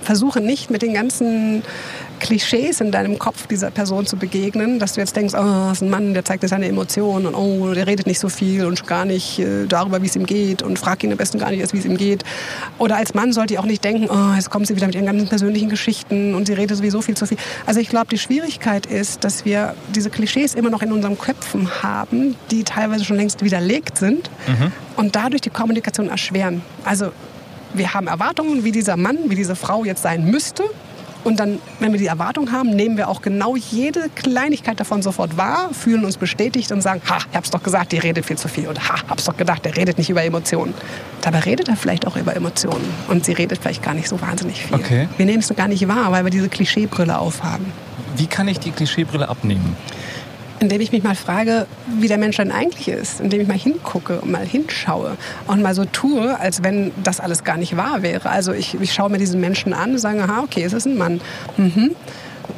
versuche 0.08 0.40
nicht 0.40 0.70
mit 0.70 0.80
den 0.80 0.94
ganzen 0.94 1.62
Klischees 2.18 2.80
in 2.80 2.90
deinem 2.90 3.18
Kopf 3.18 3.46
dieser 3.46 3.70
Person 3.70 4.06
zu 4.06 4.16
begegnen, 4.16 4.78
dass 4.78 4.94
du 4.94 5.00
jetzt 5.00 5.14
denkst, 5.14 5.34
oh, 5.34 5.68
das 5.68 5.72
ist 5.72 5.82
ein 5.82 5.90
Mann, 5.90 6.14
der 6.14 6.24
zeigt 6.24 6.42
dir 6.42 6.48
seine 6.48 6.66
Emotionen 6.66 7.26
und 7.26 7.34
oh, 7.34 7.74
der 7.74 7.86
redet 7.86 8.06
nicht 8.06 8.18
so 8.18 8.30
viel 8.30 8.64
und 8.64 8.86
gar 8.86 9.04
nicht 9.04 9.38
äh, 9.38 9.66
darüber, 9.66 10.00
wie 10.00 10.06
es 10.06 10.16
ihm 10.16 10.24
geht 10.24 10.62
und 10.62 10.78
frag 10.78 11.04
ihn 11.04 11.12
am 11.12 11.18
besten 11.18 11.38
gar 11.38 11.50
nicht 11.50 11.60
erst, 11.60 11.74
wie 11.74 11.78
es 11.78 11.84
ihm 11.84 11.98
geht. 11.98 12.24
Oder 12.78 12.96
als 12.96 13.12
Mann 13.12 13.34
sollte 13.34 13.52
ich 13.52 13.60
auch 13.60 13.66
nicht 13.66 13.84
denken, 13.84 14.08
oh, 14.10 14.34
jetzt 14.34 14.48
kommt 14.48 14.66
sie 14.66 14.76
wieder 14.76 14.86
mit 14.86 14.94
ihren 14.94 15.04
ganzen 15.04 15.28
persönlichen 15.28 15.68
Geschichten 15.68 16.34
und 16.34 16.46
sie 16.46 16.54
redet 16.54 16.78
sowieso 16.78 17.02
viel 17.02 17.14
zu 17.14 17.26
viel. 17.26 17.36
Also 17.66 17.80
ich 17.80 17.90
glaube, 17.90 18.06
die 18.10 18.18
Schwierigkeit 18.18 18.86
ist, 18.86 19.24
dass 19.24 19.44
wir 19.44 19.74
diese 19.94 20.08
Klischees 20.08 20.54
immer 20.54 20.70
noch 20.70 20.80
in 20.80 20.90
unseren 20.90 21.18
Köpfen 21.18 21.82
haben, 21.82 22.34
die 22.50 22.64
teilweise 22.64 23.04
schon 23.04 23.16
längst 23.16 23.44
widerlegt 23.44 23.98
sind 23.98 24.30
mhm. 24.46 24.72
und 24.96 25.16
dadurch 25.16 25.42
die 25.42 25.50
Kommunikation 25.50 26.08
erschweren. 26.08 26.62
Also 26.82 27.12
wir 27.74 27.94
haben 27.94 28.06
Erwartungen, 28.06 28.64
wie 28.64 28.72
dieser 28.72 28.96
Mann, 28.96 29.18
wie 29.26 29.34
diese 29.34 29.56
Frau 29.56 29.84
jetzt 29.84 30.02
sein 30.02 30.24
müsste. 30.24 30.64
Und 31.24 31.40
dann, 31.40 31.58
wenn 31.80 31.92
wir 31.92 31.98
die 31.98 32.06
Erwartung 32.06 32.52
haben, 32.52 32.70
nehmen 32.70 32.96
wir 32.96 33.08
auch 33.08 33.20
genau 33.22 33.56
jede 33.56 34.08
Kleinigkeit 34.14 34.78
davon 34.78 35.02
sofort 35.02 35.36
wahr, 35.36 35.70
fühlen 35.72 36.04
uns 36.04 36.16
bestätigt 36.16 36.70
und 36.72 36.80
sagen, 36.80 37.02
ha, 37.08 37.18
ich 37.30 37.36
hab's 37.36 37.50
doch 37.50 37.62
gesagt, 37.62 37.92
die 37.92 37.98
redet 37.98 38.24
viel 38.24 38.38
zu 38.38 38.48
viel. 38.48 38.68
Oder 38.68 38.80
ha, 38.88 38.94
hab's 39.08 39.24
doch 39.24 39.36
gedacht, 39.36 39.64
der 39.64 39.76
redet 39.76 39.98
nicht 39.98 40.08
über 40.08 40.22
Emotionen. 40.22 40.74
Dabei 41.20 41.40
redet 41.40 41.68
er 41.68 41.76
vielleicht 41.76 42.06
auch 42.06 42.16
über 42.16 42.34
Emotionen. 42.34 42.88
Und 43.08 43.24
sie 43.24 43.32
redet 43.32 43.58
vielleicht 43.60 43.82
gar 43.82 43.94
nicht 43.94 44.08
so 44.08 44.20
wahnsinnig 44.20 44.62
viel. 44.64 44.76
Okay. 44.76 45.08
Wir 45.16 45.26
nehmen 45.26 45.40
es 45.40 45.54
gar 45.54 45.68
nicht 45.68 45.86
wahr, 45.88 46.12
weil 46.12 46.24
wir 46.24 46.30
diese 46.30 46.48
Klischeebrille 46.48 47.18
aufhaben. 47.18 47.66
Wie 48.16 48.26
kann 48.26 48.48
ich 48.48 48.60
die 48.60 48.70
Klischeebrille 48.70 49.28
abnehmen? 49.28 49.76
Indem 50.60 50.80
ich 50.80 50.92
mich 50.92 51.02
mal 51.02 51.14
frage, 51.14 51.66
wie 51.98 52.08
der 52.08 52.18
Mensch 52.18 52.36
dann 52.36 52.50
eigentlich 52.50 52.88
ist, 52.88 53.20
indem 53.20 53.40
ich 53.40 53.48
mal 53.48 53.58
hingucke 53.58 54.20
und 54.20 54.30
mal 54.30 54.44
hinschaue 54.44 55.16
und 55.46 55.62
mal 55.62 55.74
so 55.74 55.84
tue, 55.84 56.38
als 56.38 56.62
wenn 56.62 56.92
das 57.02 57.20
alles 57.20 57.44
gar 57.44 57.56
nicht 57.56 57.76
wahr 57.76 58.02
wäre. 58.02 58.28
Also 58.30 58.52
ich, 58.52 58.74
ich 58.80 58.92
schaue 58.92 59.10
mir 59.10 59.18
diesen 59.18 59.40
Menschen 59.40 59.72
an 59.72 59.92
und 59.92 59.98
sage, 59.98 60.22
aha, 60.22 60.42
okay, 60.42 60.64
es 60.64 60.72
ist 60.72 60.86
ein 60.86 60.96
Mann. 60.96 61.20
Mhm. 61.56 61.94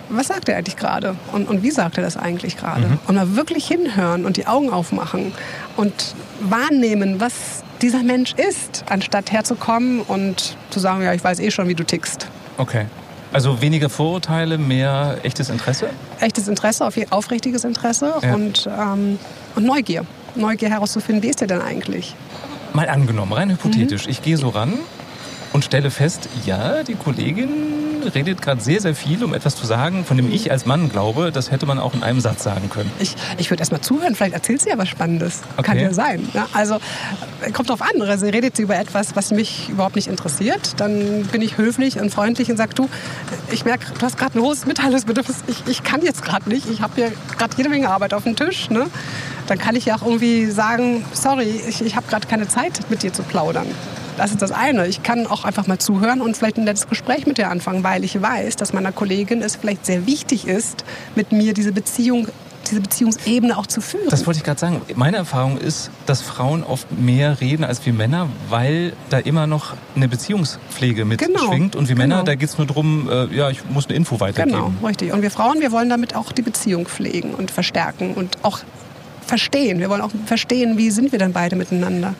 Was 0.08 0.28
sagt 0.28 0.48
er 0.48 0.56
eigentlich 0.56 0.76
gerade? 0.76 1.16
Und, 1.32 1.48
und 1.48 1.62
wie 1.62 1.70
sagt 1.70 1.96
er 1.96 2.02
das 2.02 2.16
eigentlich 2.16 2.56
gerade? 2.56 2.86
Mhm. 2.86 2.98
Und 3.06 3.14
mal 3.14 3.36
wirklich 3.36 3.66
hinhören 3.66 4.24
und 4.24 4.36
die 4.36 4.46
Augen 4.46 4.70
aufmachen 4.70 5.32
und 5.76 6.14
wahrnehmen, 6.40 7.20
was 7.20 7.62
dieser 7.82 8.02
Mensch 8.02 8.34
ist, 8.34 8.84
anstatt 8.88 9.30
herzukommen 9.32 10.00
und 10.00 10.56
zu 10.70 10.80
sagen, 10.80 11.02
ja, 11.02 11.12
ich 11.14 11.22
weiß 11.22 11.38
eh 11.40 11.50
schon, 11.50 11.68
wie 11.68 11.74
du 11.74 11.84
tickst. 11.84 12.26
Okay. 12.58 12.86
Also 13.32 13.60
weniger 13.62 13.88
Vorurteile, 13.88 14.58
mehr 14.58 15.18
echtes 15.22 15.50
Interesse? 15.50 15.90
Echtes 16.20 16.48
Interesse, 16.48 16.88
aufrichtiges 17.10 17.64
Interesse 17.64 18.14
ja. 18.22 18.34
und, 18.34 18.68
ähm, 18.68 19.18
und 19.54 19.64
Neugier. 19.64 20.04
Neugier 20.34 20.70
herauszufinden, 20.70 21.22
wie 21.22 21.28
ist 21.28 21.40
der 21.40 21.48
denn 21.48 21.60
eigentlich? 21.60 22.14
Mal 22.72 22.88
angenommen, 22.88 23.32
rein 23.32 23.50
hypothetisch. 23.50 24.04
Mhm. 24.04 24.10
Ich 24.10 24.22
gehe 24.22 24.36
so 24.36 24.48
ran 24.48 24.74
und 25.52 25.64
stelle 25.64 25.90
fest, 25.90 26.28
ja, 26.44 26.82
die 26.82 26.94
Kollegin 26.94 27.80
redet 28.14 28.40
gerade 28.42 28.60
sehr, 28.60 28.80
sehr 28.80 28.94
viel, 28.94 29.22
um 29.24 29.34
etwas 29.34 29.56
zu 29.56 29.66
sagen, 29.66 30.04
von 30.04 30.16
dem 30.16 30.32
ich 30.32 30.50
als 30.50 30.66
Mann 30.66 30.88
glaube, 30.88 31.32
das 31.32 31.50
hätte 31.50 31.66
man 31.66 31.78
auch 31.78 31.94
in 31.94 32.02
einem 32.02 32.20
Satz 32.20 32.42
sagen 32.42 32.70
können. 32.70 32.90
Ich, 32.98 33.14
ich 33.38 33.50
würde 33.50 33.60
erst 33.60 33.72
mal 33.72 33.80
zuhören, 33.80 34.14
vielleicht 34.14 34.34
erzählt 34.34 34.62
sie 34.62 34.70
ja 34.70 34.78
was 34.78 34.88
Spannendes. 34.88 35.40
Okay. 35.56 35.62
Kann 35.62 35.78
ja 35.78 35.92
sein. 35.92 36.28
Ja, 36.34 36.48
also 36.52 36.78
kommt 37.52 37.68
drauf 37.68 37.82
an. 37.82 38.00
Also 38.02 38.26
redet 38.26 38.56
sie 38.56 38.62
über 38.62 38.78
etwas, 38.78 39.16
was 39.16 39.30
mich 39.30 39.68
überhaupt 39.68 39.96
nicht 39.96 40.08
interessiert, 40.08 40.80
dann 40.80 41.24
bin 41.24 41.42
ich 41.42 41.58
höflich 41.58 42.00
und 42.00 42.10
freundlich 42.10 42.50
und 42.50 42.56
sage, 42.56 42.74
du, 42.74 42.88
ich 43.50 43.64
merke, 43.64 43.86
du 43.98 44.00
hast 44.02 44.18
gerade 44.18 44.38
ein 44.38 44.42
hohes 44.42 44.66
Mitteilungsbedürfnis. 44.66 45.38
Ich, 45.46 45.66
ich 45.66 45.82
kann 45.82 46.02
jetzt 46.02 46.22
gerade 46.22 46.48
nicht. 46.48 46.68
Ich 46.70 46.80
habe 46.80 46.94
hier 46.96 47.12
gerade 47.36 47.56
jede 47.56 47.68
Menge 47.68 47.90
Arbeit 47.90 48.14
auf 48.14 48.24
dem 48.24 48.36
Tisch. 48.36 48.70
Ne? 48.70 48.86
Dann 49.46 49.58
kann 49.58 49.76
ich 49.76 49.86
ja 49.86 49.96
auch 49.96 50.02
irgendwie 50.02 50.46
sagen, 50.46 51.04
sorry, 51.12 51.60
ich, 51.68 51.82
ich 51.82 51.96
habe 51.96 52.06
gerade 52.08 52.26
keine 52.26 52.48
Zeit, 52.48 52.80
mit 52.88 53.02
dir 53.02 53.12
zu 53.12 53.22
plaudern. 53.22 53.66
Das 54.20 54.32
ist 54.32 54.42
das 54.42 54.52
eine. 54.52 54.86
Ich 54.86 55.02
kann 55.02 55.26
auch 55.26 55.44
einfach 55.44 55.66
mal 55.66 55.78
zuhören 55.78 56.20
und 56.20 56.36
vielleicht 56.36 56.58
ein 56.58 56.64
nettes 56.64 56.86
Gespräch 56.86 57.26
mit 57.26 57.38
dir 57.38 57.48
anfangen, 57.48 57.82
weil 57.82 58.04
ich 58.04 58.20
weiß, 58.20 58.56
dass 58.56 58.74
meiner 58.74 58.92
Kollegin 58.92 59.40
es 59.40 59.56
vielleicht 59.56 59.86
sehr 59.86 60.06
wichtig 60.06 60.46
ist, 60.46 60.84
mit 61.14 61.32
mir 61.32 61.54
diese 61.54 61.72
Beziehung 61.72 62.28
diese 62.70 62.82
Beziehungsebene 62.82 63.56
auch 63.56 63.66
zu 63.66 63.80
führen. 63.80 64.10
Das 64.10 64.26
wollte 64.26 64.38
ich 64.38 64.44
gerade 64.44 64.60
sagen. 64.60 64.82
Meine 64.94 65.16
Erfahrung 65.16 65.56
ist, 65.56 65.90
dass 66.04 66.20
Frauen 66.20 66.62
oft 66.62 66.86
mehr 66.92 67.40
reden 67.40 67.64
als 67.64 67.84
wir 67.86 67.94
Männer, 67.94 68.28
weil 68.50 68.92
da 69.08 69.18
immer 69.18 69.46
noch 69.46 69.72
eine 69.96 70.06
Beziehungspflege 70.06 71.06
mitschwingt. 71.06 71.72
Genau, 71.72 71.78
und 71.78 71.88
wir 71.88 71.96
Männer, 71.96 72.16
genau. 72.16 72.26
da 72.26 72.34
geht 72.34 72.50
es 72.50 72.58
nur 72.58 72.66
darum, 72.66 73.08
äh, 73.10 73.34
ja, 73.34 73.48
ich 73.48 73.64
muss 73.70 73.86
eine 73.86 73.96
Info 73.96 74.20
weitergeben. 74.20 74.56
Genau, 74.56 74.86
richtig. 74.86 75.14
Und 75.14 75.22
wir 75.22 75.30
Frauen, 75.30 75.60
wir 75.60 75.72
wollen 75.72 75.88
damit 75.88 76.14
auch 76.14 76.30
die 76.30 76.42
Beziehung 76.42 76.84
pflegen 76.84 77.34
und 77.34 77.50
verstärken 77.50 78.12
und 78.12 78.36
auch 78.42 78.60
verstehen. 79.26 79.78
Wir 79.78 79.88
wollen 79.88 80.02
auch 80.02 80.12
verstehen, 80.26 80.76
wie 80.76 80.90
sind 80.90 81.10
wir 81.10 81.18
denn 81.18 81.32
beide 81.32 81.56
miteinander 81.56 82.14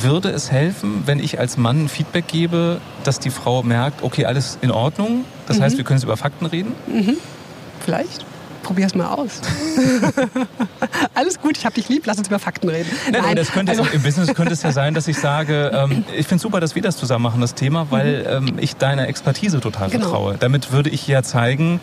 würde 0.00 0.30
es 0.30 0.50
helfen, 0.50 1.02
wenn 1.06 1.18
ich 1.18 1.38
als 1.38 1.56
Mann 1.56 1.88
Feedback 1.88 2.26
gebe, 2.28 2.80
dass 3.04 3.18
die 3.18 3.30
Frau 3.30 3.62
merkt, 3.62 4.02
okay, 4.02 4.24
alles 4.24 4.58
in 4.62 4.70
Ordnung? 4.70 5.24
Das 5.46 5.58
mhm. 5.58 5.62
heißt, 5.62 5.76
wir 5.76 5.84
können 5.84 5.98
jetzt 5.98 6.04
über 6.04 6.16
Fakten 6.16 6.46
reden? 6.46 6.74
Mhm. 6.86 7.16
Vielleicht. 7.84 8.24
Probier 8.62 8.86
es 8.86 8.94
mal 8.94 9.08
aus. 9.08 9.40
Alles 11.14 11.40
gut, 11.40 11.58
ich 11.58 11.64
habe 11.64 11.74
dich 11.74 11.88
lieb, 11.88 12.06
lass 12.06 12.18
uns 12.18 12.28
über 12.28 12.38
Fakten 12.38 12.68
reden. 12.68 12.88
Nein, 13.10 13.22
Nein. 13.22 13.36
Das 13.36 13.50
könnte, 13.50 13.72
also 13.72 13.84
Im 13.92 14.02
Business 14.02 14.32
könnte 14.34 14.52
es 14.52 14.62
ja 14.62 14.70
sein, 14.70 14.94
dass 14.94 15.08
ich 15.08 15.18
sage, 15.18 15.72
ähm, 15.74 16.04
ich 16.16 16.28
finde 16.28 16.36
es 16.36 16.42
super, 16.42 16.60
dass 16.60 16.76
wir 16.76 16.82
das 16.82 16.96
zusammen 16.96 17.24
machen, 17.24 17.40
das 17.40 17.54
Thema, 17.54 17.88
weil 17.90 18.40
mhm. 18.40 18.48
ähm, 18.48 18.58
ich 18.60 18.76
deiner 18.76 19.08
Expertise 19.08 19.60
total 19.60 19.90
genau. 19.90 20.04
vertraue. 20.04 20.36
Damit 20.38 20.70
würde 20.70 20.90
ich 20.90 21.06
ja 21.08 21.24
zeigen, 21.24 21.80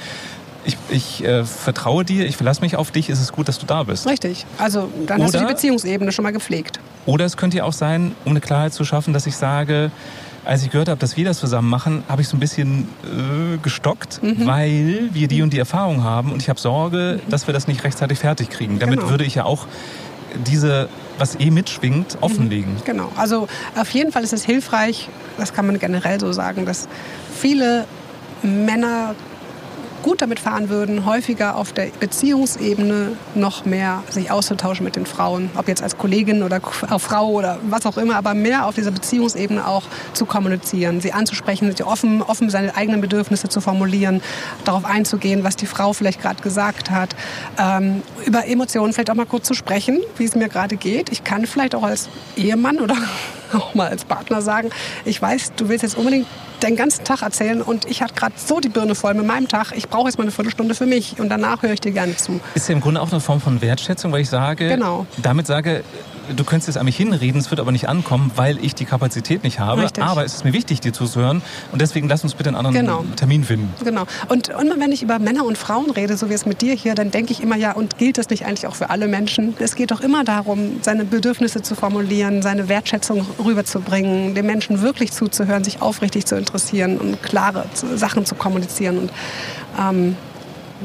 ich, 0.70 0.78
ich 0.90 1.24
äh, 1.24 1.44
vertraue 1.44 2.06
dir, 2.06 2.26
ich 2.26 2.38
verlasse 2.38 2.62
mich 2.62 2.76
auf 2.76 2.92
dich, 2.92 3.10
ist 3.10 3.22
es 3.22 3.32
gut, 3.32 3.48
dass 3.48 3.60
du 3.60 3.66
da 3.66 3.84
bist. 3.84 4.08
Richtig. 4.08 4.46
Also 4.58 4.90
dann 5.06 5.18
Oder, 5.18 5.26
hast 5.26 5.36
du 5.36 5.40
die 5.40 5.46
Beziehungsebene 5.46 6.12
schon 6.12 6.24
mal 6.24 6.32
gepflegt. 6.32 6.80
Oder 7.06 7.26
es 7.26 7.38
könnte 7.38 7.58
ja 7.58 7.64
auch 7.64 7.74
sein, 7.74 8.16
um 8.26 8.32
eine 8.32 8.42
Klarheit 8.42 8.74
zu 8.74 8.86
schaffen, 8.86 9.14
dass 9.14 9.26
ich 9.26 9.36
sage, 9.36 9.92
als 10.46 10.64
ich 10.64 10.72
gehört 10.72 10.90
habe, 10.90 11.00
dass 11.00 11.18
wir 11.18 11.26
das 11.26 11.40
zusammen 11.40 11.70
machen, 11.70 12.04
habe 12.08 12.22
ich 12.22 12.28
so 12.28 12.38
ein 12.38 12.40
bisschen 12.40 12.88
äh, 13.04 13.58
gestockt, 13.62 14.22
mhm. 14.24 14.46
weil 14.46 15.10
wir 15.12 15.28
die 15.28 15.42
und 15.42 15.54
die 15.54 15.60
Erfahrung 15.60 16.04
haben 16.04 16.32
und 16.32 16.42
ich 16.42 16.50
habe 16.50 16.60
Sorge, 16.60 17.20
mhm. 17.24 17.30
dass 17.30 17.48
wir 17.48 17.54
das 17.54 17.68
nicht 17.68 17.84
rechtzeitig 17.84 18.20
fertig 18.20 18.50
kriegen. 18.50 18.80
Damit 18.80 19.00
genau. 19.00 19.12
würde 19.12 19.26
ich 19.26 19.36
ja 19.36 19.46
auch 19.46 19.68
diese, 20.48 20.90
was 21.18 21.40
eh 21.40 21.50
mitschwingt, 21.50 22.18
offenlegen. 22.22 22.74
Mhm. 22.74 22.86
Genau. 22.86 23.12
Also 23.16 23.48
auf 23.76 23.90
jeden 23.92 24.12
Fall 24.12 24.24
ist 24.24 24.34
es 24.34 24.44
hilfreich, 24.44 25.10
das 25.38 25.54
kann 25.54 25.66
man 25.66 25.80
generell 25.80 26.20
so 26.20 26.32
sagen, 26.32 26.66
dass 26.66 26.88
viele 27.36 27.86
Männer 28.44 29.16
gut 30.04 30.22
damit 30.22 30.40
fahren 30.40 30.70
würden, 30.70 31.06
häufiger 31.06 31.56
auf 31.56 31.74
der 31.74 31.88
Beziehungsebene 32.00 33.14
noch 33.36 33.66
mehr 33.66 34.04
sich 34.10 34.32
auszutauschen 34.32 34.84
mit 34.84 34.96
den 34.96 35.06
Frauen, 35.06 35.50
ob 35.56 35.68
jetzt 35.68 35.84
als 35.84 35.98
Kollegin 35.98 36.44
oder 36.44 36.62
Frau 36.62 37.30
oder 37.30 37.60
was 37.70 37.86
auch 37.86 37.98
immer, 37.98 38.16
aber 38.16 38.34
mehr 38.34 38.66
auf 38.66 38.76
dieser 38.76 38.92
Beziehungsebene 38.92 39.68
auch 39.68 39.84
zu 40.14 40.26
kommunizieren, 40.26 41.02
sie 41.02 41.14
anzusprechen, 41.14 41.74
sie 41.76 41.84
offen, 41.84 42.22
offen 42.22 42.50
seine 42.50 42.76
eigenen 42.76 43.02
Bedürfnisse 43.02 43.50
zu 43.50 43.62
formulieren, 43.62 44.22
darauf 44.64 44.86
einzugehen, 44.86 45.44
was 45.44 45.56
die 45.56 45.66
Frau 45.66 45.94
vielleicht 45.94 46.22
gerade 46.22 46.42
gesagt 46.42 46.92
hat, 46.92 47.16
ähm, 47.58 48.02
über 48.26 48.48
Emotionen 48.48 48.94
vielleicht 48.94 49.10
auch 49.10 49.16
mal 49.16 49.26
kurz 49.26 49.48
zu 49.48 49.54
sprechen, 49.54 50.00
wie 50.18 50.26
es 50.26 50.36
mir 50.36 50.50
gerade 50.50 50.78
geht. 50.78 51.12
Ich 51.12 51.24
kann 51.24 51.46
vielleicht 51.46 51.76
auch 51.76 51.84
als 51.84 52.10
Ehemann 52.36 52.80
oder 52.80 52.96
auch 53.54 53.74
mal 53.76 53.90
als 53.90 54.06
Partner 54.06 54.42
sagen, 54.42 54.70
ich 55.06 55.22
weiß, 55.22 55.54
du 55.56 55.70
willst 55.70 55.84
jetzt 55.84 55.98
unbedingt 55.98 56.28
den 56.64 56.76
ganzen 56.76 57.04
Tag 57.06 57.22
erzählen 57.22 57.62
und 57.62 57.86
ich 57.86 58.02
hatte 58.02 58.14
gerade 58.14 58.34
so 58.36 58.60
die 58.60 58.70
Birne 58.70 58.96
voll 58.96 59.14
mit 59.14 59.26
meinem 59.26 59.48
Tag, 59.48 59.72
ich 59.76 59.88
brauche 59.88 60.08
jetzt 60.08 60.18
mal 60.18 60.24
eine 60.24 60.32
Viertelstunde 60.32 60.76
für 60.76 60.86
mich 60.86 61.20
und 61.20 61.30
danach 61.30 61.64
höre 61.64 61.72
ich 61.72 61.82
dir 61.82 61.92
gerne 61.92 62.16
zu. 62.18 62.40
Ist 62.54 62.68
ja 62.68 62.76
im 62.76 62.82
Grunde 62.82 63.02
auch 63.02 63.12
eine 63.12 63.22
Form 63.22 63.40
von 63.40 63.62
Wertschätzung, 63.62 64.12
weil 64.12 64.22
ich 64.22 64.30
sage, 64.30 64.68
genau. 64.68 65.06
damit 65.22 65.48
sage, 65.48 65.84
du 66.36 66.44
könntest 66.44 66.68
jetzt 66.68 66.78
an 66.78 66.86
mich 66.86 66.98
hinreden, 66.98 67.40
es 67.40 67.50
wird 67.50 67.60
aber 67.60 67.72
nicht 67.72 67.90
ankommen, 67.90 68.32
weil 68.36 68.64
ich 68.64 68.76
die 68.76 68.86
Kapazität 68.86 69.44
nicht 69.44 69.60
habe. 69.60 69.84
Richtig. 69.84 70.04
Aber 70.04 70.24
es 70.24 70.36
ist 70.36 70.46
mir 70.46 70.54
wichtig, 70.54 70.82
dir 70.82 70.94
zuzuhören. 70.94 71.42
Und 71.72 71.82
deswegen 71.82 72.08
lass 72.08 72.24
uns 72.24 72.36
bitte 72.36 72.50
einen 72.50 72.58
anderen 72.58 72.76
genau. 72.76 73.06
Termin 73.16 73.44
finden. 73.44 73.74
Genau. 73.84 74.06
Und, 74.28 74.50
und 74.50 74.80
wenn 74.80 74.92
ich 74.92 75.04
über 75.04 75.20
Männer 75.20 75.46
und 75.46 75.58
Frauen 75.58 75.92
rede, 75.92 76.18
so 76.18 76.30
wie 76.30 76.34
es 76.34 76.46
mit 76.46 76.62
dir 76.62 76.74
hier, 76.74 76.96
dann 76.96 77.12
denke 77.12 77.32
ich 77.32 77.42
immer, 77.42 77.56
ja, 77.56 77.72
und 77.72 77.98
gilt 77.98 78.18
das 78.18 78.30
nicht 78.30 78.46
eigentlich 78.46 78.68
auch 78.68 78.76
für 78.76 78.90
alle 78.90 79.08
Menschen? 79.08 79.56
Es 79.60 79.76
geht 79.76 79.92
doch 79.92 80.02
immer 80.02 80.24
darum, 80.24 80.80
seine 80.82 81.06
Bedürfnisse 81.06 81.62
zu 81.62 81.76
formulieren, 81.76 82.42
seine 82.42 82.70
Wertschätzung 82.70 83.26
rüberzubringen, 83.44 84.36
den 84.36 84.46
Menschen 84.46 84.82
wirklich 84.82 85.12
zuzuhören, 85.12 85.64
sich 85.64 85.82
aufrichtig 85.82 86.26
zu 86.26 86.36
interessieren 86.36 86.98
und 86.98 87.22
klare 87.24 87.66
Sachen 87.96 88.26
zu 88.26 88.36
kommunizieren. 88.36 89.00
Und 89.00 89.12
ähm, 89.80 90.16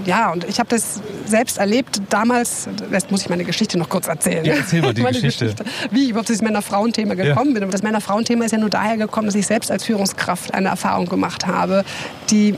ja, 0.04 0.32
und 0.32 0.44
ich 0.44 0.58
habe 0.58 0.68
das 0.68 1.00
selbst 1.24 1.58
erlebt. 1.58 2.02
Damals, 2.10 2.68
jetzt 2.90 3.10
muss 3.10 3.22
ich 3.22 3.28
meine 3.28 3.44
Geschichte 3.44 3.78
noch 3.78 3.88
kurz 3.88 4.08
erzählen. 4.08 4.44
Ja, 4.44 4.54
erzähl 4.54 4.82
mal 4.82 4.92
die 4.92 5.02
Geschichte. 5.04 5.46
Geschichte. 5.46 5.64
Wie 5.90 6.04
ich 6.04 6.10
überhaupt 6.10 6.26
zu 6.26 6.32
diesem 6.32 6.46
Männer-Frauen-Thema 6.46 7.14
gekommen 7.14 7.50
ja. 7.50 7.54
bin. 7.54 7.64
Und 7.64 7.74
das 7.74 7.82
Männer-Frauen-Thema 7.82 8.44
ist 8.44 8.52
ja 8.52 8.58
nur 8.58 8.70
daher 8.70 8.96
gekommen, 8.96 9.26
dass 9.26 9.34
ich 9.34 9.46
selbst 9.46 9.70
als 9.70 9.84
Führungskraft 9.84 10.52
eine 10.52 10.68
Erfahrung 10.68 11.06
gemacht 11.06 11.46
habe, 11.46 11.84
die 12.30 12.56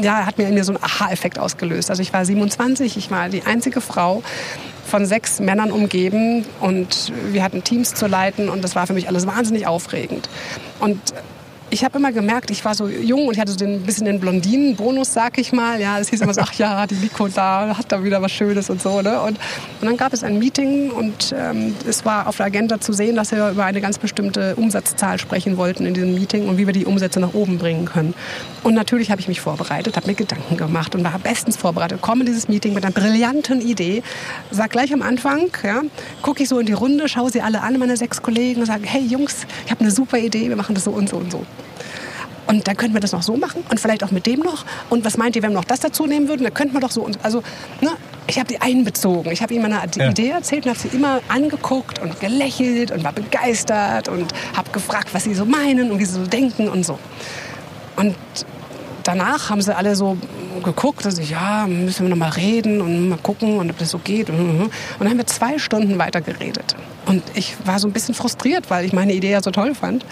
ja, 0.00 0.26
hat 0.26 0.38
mir 0.38 0.48
in 0.48 0.54
mir 0.54 0.64
so 0.64 0.72
einen 0.72 0.82
Aha-Effekt 0.82 1.38
ausgelöst. 1.38 1.90
Also 1.90 2.02
ich 2.02 2.12
war 2.12 2.24
27, 2.24 2.96
ich 2.96 3.10
war 3.10 3.28
die 3.28 3.42
einzige 3.42 3.80
Frau 3.80 4.22
von 4.86 5.06
sechs 5.06 5.40
Männern 5.40 5.70
umgeben 5.70 6.44
und 6.60 7.12
wir 7.30 7.42
hatten 7.42 7.62
Teams 7.62 7.94
zu 7.94 8.06
leiten 8.06 8.48
und 8.48 8.64
das 8.64 8.74
war 8.74 8.86
für 8.86 8.94
mich 8.94 9.08
alles 9.08 9.26
wahnsinnig 9.26 9.66
aufregend. 9.66 10.28
Und 10.80 11.00
ich 11.70 11.84
habe 11.84 11.98
immer 11.98 12.12
gemerkt, 12.12 12.50
ich 12.50 12.64
war 12.64 12.74
so 12.74 12.88
jung 12.88 13.26
und 13.26 13.34
ich 13.34 13.40
hatte 13.40 13.52
so 13.52 13.64
ein 13.64 13.82
bisschen 13.82 14.06
den 14.06 14.20
Blondinen-Bonus, 14.20 15.12
sag 15.12 15.38
ich 15.38 15.52
mal. 15.52 15.80
Ja, 15.80 15.98
es 15.98 16.08
hieß 16.08 16.20
immer 16.22 16.32
so, 16.32 16.40
ach 16.40 16.54
ja, 16.54 16.86
die 16.86 16.94
Nico 16.94 17.28
da 17.28 17.76
hat 17.76 17.92
da 17.92 18.02
wieder 18.02 18.22
was 18.22 18.32
Schönes 18.32 18.70
und 18.70 18.80
so. 18.80 19.02
Ne? 19.02 19.20
Und, 19.20 19.38
und 19.80 19.86
dann 19.86 19.96
gab 19.96 20.12
es 20.12 20.24
ein 20.24 20.38
Meeting 20.38 20.90
und 20.90 21.34
ähm, 21.36 21.74
es 21.86 22.04
war 22.04 22.26
auf 22.26 22.38
der 22.38 22.46
Agenda 22.46 22.80
zu 22.80 22.92
sehen, 22.92 23.16
dass 23.16 23.32
wir 23.32 23.50
über 23.50 23.64
eine 23.64 23.80
ganz 23.80 23.98
bestimmte 23.98 24.56
Umsatzzahl 24.56 25.18
sprechen 25.18 25.56
wollten 25.56 25.84
in 25.84 25.94
diesem 25.94 26.14
Meeting 26.14 26.48
und 26.48 26.56
wie 26.56 26.66
wir 26.66 26.72
die 26.72 26.86
Umsätze 26.86 27.20
nach 27.20 27.34
oben 27.34 27.58
bringen 27.58 27.84
können. 27.84 28.14
Und 28.62 28.74
natürlich 28.74 29.10
habe 29.10 29.20
ich 29.20 29.28
mich 29.28 29.40
vorbereitet, 29.40 29.96
habe 29.96 30.06
mir 30.06 30.14
Gedanken 30.14 30.56
gemacht 30.56 30.94
und 30.94 31.04
war 31.04 31.18
bestens 31.18 31.56
vorbereitet. 31.56 32.00
Komme 32.00 32.20
in 32.20 32.26
dieses 32.26 32.48
Meeting 32.48 32.72
mit 32.72 32.84
einer 32.84 32.92
brillanten 32.92 33.60
Idee, 33.60 34.02
sag 34.50 34.70
gleich 34.70 34.92
am 34.92 35.02
Anfang, 35.02 35.50
ja, 35.62 35.82
gucke 36.22 36.42
ich 36.42 36.48
so 36.48 36.58
in 36.58 36.66
die 36.66 36.72
Runde, 36.72 37.08
schaue 37.08 37.30
sie 37.30 37.42
alle 37.42 37.60
an, 37.60 37.78
meine 37.78 37.96
sechs 37.96 38.22
Kollegen 38.22 38.60
und 38.60 38.66
sage, 38.66 38.84
hey 38.86 39.02
Jungs, 39.02 39.46
ich 39.66 39.70
habe 39.70 39.82
eine 39.82 39.90
super 39.90 40.18
Idee, 40.18 40.48
wir 40.48 40.56
machen 40.56 40.74
das 40.74 40.84
so 40.84 40.90
und 40.90 41.08
so 41.08 41.16
und 41.16 41.30
so. 41.30 41.44
Und 42.48 42.66
dann 42.66 42.78
könnten 42.78 42.94
wir 42.94 43.00
das 43.00 43.12
noch 43.12 43.22
so 43.22 43.36
machen 43.36 43.62
und 43.68 43.78
vielleicht 43.78 44.02
auch 44.02 44.10
mit 44.10 44.24
dem 44.24 44.40
noch. 44.40 44.64
Und 44.88 45.04
was 45.04 45.18
meint 45.18 45.36
ihr, 45.36 45.42
wenn 45.42 45.50
wir 45.50 45.58
noch 45.58 45.66
das 45.66 45.80
dazu 45.80 46.06
nehmen 46.06 46.28
würden? 46.28 46.44
Dann 46.44 46.54
könnten 46.54 46.72
wir 46.72 46.80
doch 46.80 46.90
so. 46.90 47.02
Und, 47.02 47.18
also, 47.22 47.42
ne, 47.82 47.90
ich 48.26 48.38
habe 48.38 48.48
die 48.48 48.58
einbezogen. 48.58 49.30
Ich 49.30 49.42
habe 49.42 49.52
ihm 49.52 49.66
eine 49.66 49.82
ja. 49.96 50.08
Idee 50.08 50.30
erzählt 50.30 50.64
und 50.64 50.70
habe 50.70 50.80
sie 50.80 50.96
immer 50.96 51.20
angeguckt 51.28 51.98
und 51.98 52.18
gelächelt 52.20 52.90
und 52.90 53.04
war 53.04 53.12
begeistert 53.12 54.08
und 54.08 54.32
habe 54.56 54.70
gefragt, 54.70 55.10
was 55.12 55.24
sie 55.24 55.34
so 55.34 55.44
meinen 55.44 55.90
und 55.90 55.98
wie 55.98 56.06
sie 56.06 56.14
so 56.14 56.26
denken 56.26 56.70
und 56.70 56.86
so. 56.86 56.98
Und 57.96 58.16
danach 59.02 59.50
haben 59.50 59.60
sie 59.60 59.76
alle 59.76 59.94
so 59.94 60.16
geguckt, 60.64 61.04
ich, 61.04 61.30
ja, 61.30 61.66
müssen 61.66 62.06
wir 62.06 62.08
noch 62.08 62.16
mal 62.16 62.30
reden 62.30 62.80
und 62.80 63.10
mal 63.10 63.18
gucken 63.22 63.58
und 63.58 63.70
ob 63.70 63.76
das 63.76 63.90
so 63.90 63.98
geht. 63.98 64.30
Und 64.30 64.70
dann 64.98 65.08
haben 65.10 65.18
wir 65.18 65.26
zwei 65.26 65.58
Stunden 65.58 65.98
weiter 65.98 66.22
geredet. 66.22 66.76
Und 67.04 67.22
ich 67.34 67.56
war 67.64 67.78
so 67.78 67.88
ein 67.88 67.92
bisschen 67.92 68.14
frustriert, 68.14 68.70
weil 68.70 68.86
ich 68.86 68.94
meine 68.94 69.12
Idee 69.12 69.32
ja 69.32 69.42
so 69.42 69.50
toll 69.50 69.74
fand. 69.74 70.06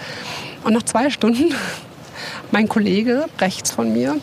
Und 0.63 0.73
nach 0.73 0.83
zwei 0.83 1.09
Stunden 1.09 1.53
mein 2.51 2.67
Kollege 2.67 3.25
rechts 3.39 3.71
von 3.71 3.91
mir 3.93 4.17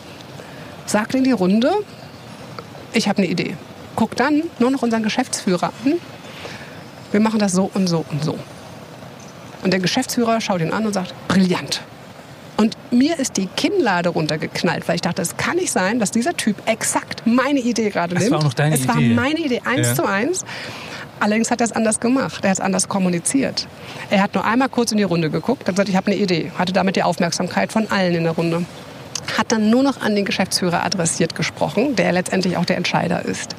sagt 0.85 1.15
in 1.15 1.23
die 1.23 1.31
Runde, 1.31 1.71
ich 2.93 3.07
habe 3.07 3.19
eine 3.19 3.27
Idee. 3.27 3.55
Guckt 3.95 4.19
dann 4.19 4.43
nur 4.59 4.71
noch 4.71 4.81
unseren 4.81 5.03
Geschäftsführer 5.03 5.71
an. 5.85 5.93
Wir 7.11 7.19
machen 7.19 7.39
das 7.39 7.53
so 7.53 7.69
und 7.73 7.87
so 7.87 8.05
und 8.09 8.23
so. 8.23 8.37
Und 9.63 9.71
der 9.71 9.79
Geschäftsführer 9.79 10.41
schaut 10.41 10.61
ihn 10.61 10.71
an 10.71 10.85
und 10.85 10.93
sagt, 10.93 11.13
brillant. 11.27 11.81
Und 12.57 12.77
mir 12.91 13.19
ist 13.19 13.37
die 13.37 13.47
Kinnlade 13.47 14.09
runtergeknallt, 14.09 14.87
weil 14.87 14.95
ich 14.95 15.01
dachte, 15.01 15.21
es 15.21 15.35
kann 15.37 15.57
nicht 15.57 15.71
sein, 15.71 15.99
dass 15.99 16.11
dieser 16.11 16.35
Typ 16.35 16.55
exakt 16.67 17.23
meine 17.25 17.59
Idee 17.59 17.89
gerade 17.89 18.13
nimmt. 18.13 18.25
Das 18.25 18.31
war 18.31 18.39
auch 18.39 18.43
noch 18.43 18.53
deine 18.53 18.75
es 18.75 18.81
Idee. 18.81 18.91
Es 18.91 18.95
war 18.95 19.01
meine 19.01 19.39
Idee, 19.39 19.61
eins 19.65 19.87
ja. 19.87 19.95
zu 19.95 20.05
eins. 20.05 20.45
Allerdings 21.19 21.51
hat 21.51 21.61
er 21.61 21.65
es 21.65 21.71
anders 21.71 21.99
gemacht. 21.99 22.43
Er 22.43 22.51
hat 22.51 22.57
es 22.57 22.63
anders 22.63 22.89
kommuniziert. 22.89 23.67
Er 24.09 24.21
hat 24.21 24.33
nur 24.33 24.45
einmal 24.45 24.69
kurz 24.69 24.91
in 24.91 24.97
die 24.97 25.03
Runde 25.03 25.29
geguckt, 25.29 25.67
hat 25.67 25.75
gesagt, 25.75 25.89
ich 25.89 25.95
habe 25.95 26.11
eine 26.11 26.17
Idee. 26.19 26.51
Hatte 26.57 26.73
damit 26.73 26.95
die 26.95 27.03
Aufmerksamkeit 27.03 27.71
von 27.71 27.89
allen 27.89 28.15
in 28.15 28.23
der 28.23 28.33
Runde 28.33 28.65
hat 29.37 29.51
dann 29.51 29.69
nur 29.69 29.83
noch 29.83 30.01
an 30.01 30.15
den 30.15 30.25
Geschäftsführer 30.25 30.83
adressiert 30.83 31.35
gesprochen, 31.35 31.95
der 31.95 32.11
letztendlich 32.11 32.57
auch 32.57 32.65
der 32.65 32.77
Entscheider 32.77 33.25
ist. 33.25 33.55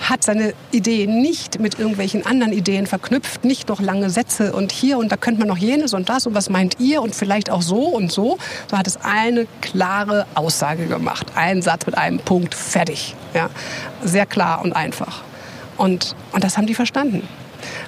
Hat 0.00 0.22
seine 0.22 0.52
Idee 0.72 1.06
nicht 1.06 1.58
mit 1.58 1.78
irgendwelchen 1.78 2.26
anderen 2.26 2.52
Ideen 2.52 2.86
verknüpft, 2.86 3.44
nicht 3.44 3.68
noch 3.68 3.80
lange 3.80 4.10
Sätze 4.10 4.52
und 4.52 4.72
hier 4.72 4.98
und 4.98 5.10
da 5.10 5.16
könnte 5.16 5.40
man 5.40 5.48
noch 5.48 5.56
jenes 5.56 5.94
und 5.94 6.08
das 6.08 6.26
und 6.26 6.34
was 6.34 6.50
meint 6.50 6.78
ihr 6.80 7.02
und 7.02 7.14
vielleicht 7.14 7.50
auch 7.50 7.62
so 7.62 7.84
und 7.84 8.12
so. 8.12 8.38
So 8.70 8.76
hat 8.76 8.86
es 8.86 8.98
eine 9.02 9.46
klare 9.62 10.26
Aussage 10.34 10.86
gemacht. 10.86 11.26
Ein 11.34 11.62
Satz 11.62 11.86
mit 11.86 11.96
einem 11.96 12.18
Punkt, 12.18 12.54
fertig. 12.54 13.14
Ja. 13.34 13.48
Sehr 14.04 14.26
klar 14.26 14.62
und 14.62 14.74
einfach. 14.74 15.22
Und, 15.76 16.14
und 16.32 16.44
das 16.44 16.56
haben 16.56 16.66
die 16.66 16.74
verstanden. 16.74 17.26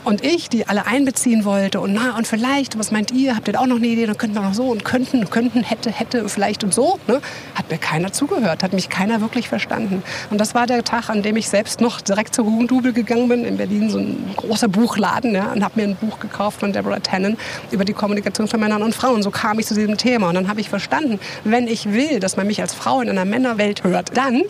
Und 0.05 0.25
ich, 0.25 0.49
die 0.49 0.67
alle 0.67 0.87
einbeziehen 0.87 1.45
wollte 1.45 1.81
und 1.81 1.93
na 1.93 2.17
und 2.17 2.27
vielleicht, 2.27 2.79
was 2.79 2.91
meint 2.91 3.11
ihr, 3.11 3.37
habt 3.37 3.49
ihr 3.49 3.61
auch 3.61 3.67
noch 3.67 3.77
eine 3.77 3.87
Idee, 3.87 4.07
dann 4.07 4.17
könnten 4.17 4.37
wir 4.37 4.43
noch 4.43 4.55
so 4.55 4.65
und 4.65 4.85
könnten, 4.85 5.29
könnten, 5.31 5.63
hätte, 5.63 5.91
hätte, 5.91 6.29
vielleicht 6.29 6.65
und 6.65 6.73
so, 6.73 6.99
ne? 7.07 7.21
hat 7.55 7.71
mir 7.71 7.79
keiner 7.79 8.13
zugehört, 8.13 8.63
hat 8.63 8.73
mich 8.73 8.89
keiner 8.89 9.21
wirklich 9.21 9.49
verstanden. 9.49 10.03
Und 10.31 10.41
das 10.41 10.55
war 10.55 10.67
der 10.67 10.85
Tag, 10.85 11.11
an 11.11 11.23
dem 11.23 11.37
ich 11.37 11.49
selbst 11.49 11.81
noch 11.81 12.01
direkt 12.01 12.35
zu 12.35 12.45
Hugendubel 12.45 12.93
gegangen 12.93 13.29
bin, 13.29 13.45
in 13.45 13.57
Berlin 13.57 13.91
so 13.91 13.99
ein 13.99 14.33
großer 14.37 14.69
Buchladen 14.69 15.35
ja, 15.35 15.53
und 15.53 15.63
habe 15.65 15.81
mir 15.81 15.89
ein 15.89 15.97
Buch 15.97 16.19
gekauft 16.21 16.61
von 16.61 16.73
Deborah 16.73 17.01
Tannen 17.01 17.37
über 17.71 17.85
die 17.85 17.93
Kommunikation 17.93 18.49
von 18.49 18.61
Männern 18.61 18.83
und 18.83 18.95
Frauen. 18.95 19.23
So 19.23 19.31
kam 19.31 19.59
ich 19.59 19.67
zu 19.67 19.75
diesem 19.75 19.97
Thema 19.97 20.29
und 20.29 20.35
dann 20.35 20.49
habe 20.49 20.61
ich 20.61 20.69
verstanden, 20.69 21.19
wenn 21.45 21.67
ich 21.67 21.93
will, 21.93 22.21
dass 22.21 22.37
man 22.37 22.47
mich 22.47 22.61
als 22.61 22.75
Frau 22.75 23.01
in 23.01 23.09
einer 23.09 23.25
Männerwelt 23.25 23.85
hört, 23.85 24.17
dann 24.17 24.43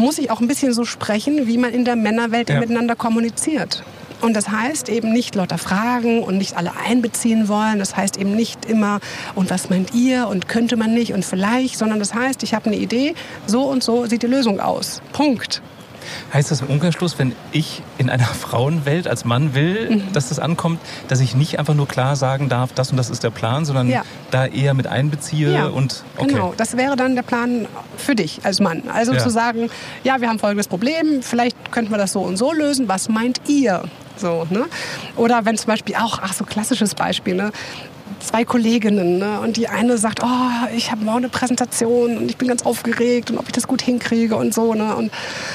muss 0.00 0.18
ich 0.18 0.30
auch 0.30 0.40
ein 0.40 0.48
bisschen 0.48 0.72
so 0.72 0.84
sprechen, 0.84 1.46
wie 1.46 1.58
man 1.58 1.72
in 1.72 1.84
der 1.84 1.94
Männerwelt 1.94 2.50
ja. 2.50 2.58
miteinander 2.58 2.96
kommuniziert. 2.96 3.84
Und 4.20 4.34
das 4.34 4.48
heißt 4.50 4.88
eben 4.88 5.12
nicht 5.12 5.34
lauter 5.34 5.58
Fragen 5.58 6.22
und 6.22 6.36
nicht 6.36 6.56
alle 6.56 6.72
einbeziehen 6.76 7.48
wollen. 7.48 7.78
Das 7.78 7.96
heißt 7.96 8.18
eben 8.18 8.34
nicht 8.34 8.66
immer, 8.66 9.00
und 9.34 9.50
was 9.50 9.70
meint 9.70 9.94
ihr 9.94 10.28
und 10.28 10.48
könnte 10.48 10.76
man 10.76 10.92
nicht 10.92 11.12
und 11.12 11.24
vielleicht, 11.24 11.78
sondern 11.78 11.98
das 11.98 12.14
heißt, 12.14 12.42
ich 12.42 12.52
habe 12.54 12.66
eine 12.66 12.76
Idee, 12.76 13.14
so 13.46 13.64
und 13.64 13.82
so 13.82 14.06
sieht 14.06 14.22
die 14.22 14.26
Lösung 14.26 14.60
aus. 14.60 15.00
Punkt. 15.12 15.62
Heißt 16.32 16.50
das 16.50 16.60
im 16.60 16.68
Umkehrschluss, 16.68 17.18
wenn 17.18 17.34
ich 17.52 17.82
in 17.98 18.10
einer 18.10 18.24
Frauenwelt 18.40 19.08
als 19.08 19.24
Mann 19.24 19.54
will, 19.54 19.90
mhm. 19.90 20.12
dass 20.12 20.28
das 20.28 20.38
ankommt, 20.38 20.80
dass 21.08 21.20
ich 21.20 21.34
nicht 21.34 21.58
einfach 21.58 21.74
nur 21.74 21.88
klar 21.88 22.16
sagen 22.16 22.48
darf, 22.48 22.72
das 22.72 22.90
und 22.90 22.96
das 22.96 23.10
ist 23.10 23.22
der 23.24 23.30
Plan, 23.30 23.64
sondern 23.64 23.88
ja. 23.88 24.02
da 24.30 24.46
eher 24.46 24.74
mit 24.74 24.86
einbeziehe 24.86 25.52
ja, 25.52 25.66
und 25.66 26.04
okay. 26.16 26.28
genau, 26.28 26.54
das 26.56 26.76
wäre 26.76 26.96
dann 26.96 27.14
der 27.14 27.22
Plan 27.22 27.66
für 27.96 28.14
dich 28.14 28.40
als 28.44 28.60
Mann. 28.60 28.84
Also 28.92 29.12
ja. 29.12 29.18
zu 29.18 29.30
sagen, 29.30 29.70
ja, 30.04 30.20
wir 30.20 30.28
haben 30.28 30.38
folgendes 30.38 30.68
Problem, 30.68 31.22
vielleicht 31.22 31.72
könnten 31.72 31.90
wir 31.90 31.98
das 31.98 32.12
so 32.12 32.20
und 32.20 32.36
so 32.36 32.52
lösen. 32.52 32.88
Was 32.88 33.08
meint 33.08 33.40
ihr? 33.48 33.82
So, 34.16 34.46
ne? 34.50 34.66
Oder 35.16 35.44
wenn 35.46 35.56
zum 35.56 35.68
Beispiel 35.68 35.94
auch, 35.96 36.18
ach 36.22 36.34
so 36.34 36.44
klassisches 36.44 36.94
Beispiel, 36.94 37.34
ne? 37.34 37.52
Zwei 38.20 38.44
Kolleginnen 38.44 39.18
ne? 39.18 39.40
und 39.40 39.56
die 39.56 39.68
eine 39.68 39.98
sagt, 39.98 40.22
oh, 40.22 40.66
ich 40.74 40.90
habe 40.90 41.04
morgen 41.04 41.18
eine 41.18 41.28
Präsentation 41.28 42.16
und 42.16 42.30
ich 42.30 42.36
bin 42.36 42.48
ganz 42.48 42.64
aufgeregt 42.64 43.30
und 43.30 43.38
ob 43.38 43.46
ich 43.46 43.52
das 43.52 43.66
gut 43.66 43.82
hinkriege 43.82 44.36
und 44.36 44.54
so 44.54 44.74
ne? 44.74 44.94
und 44.96 45.10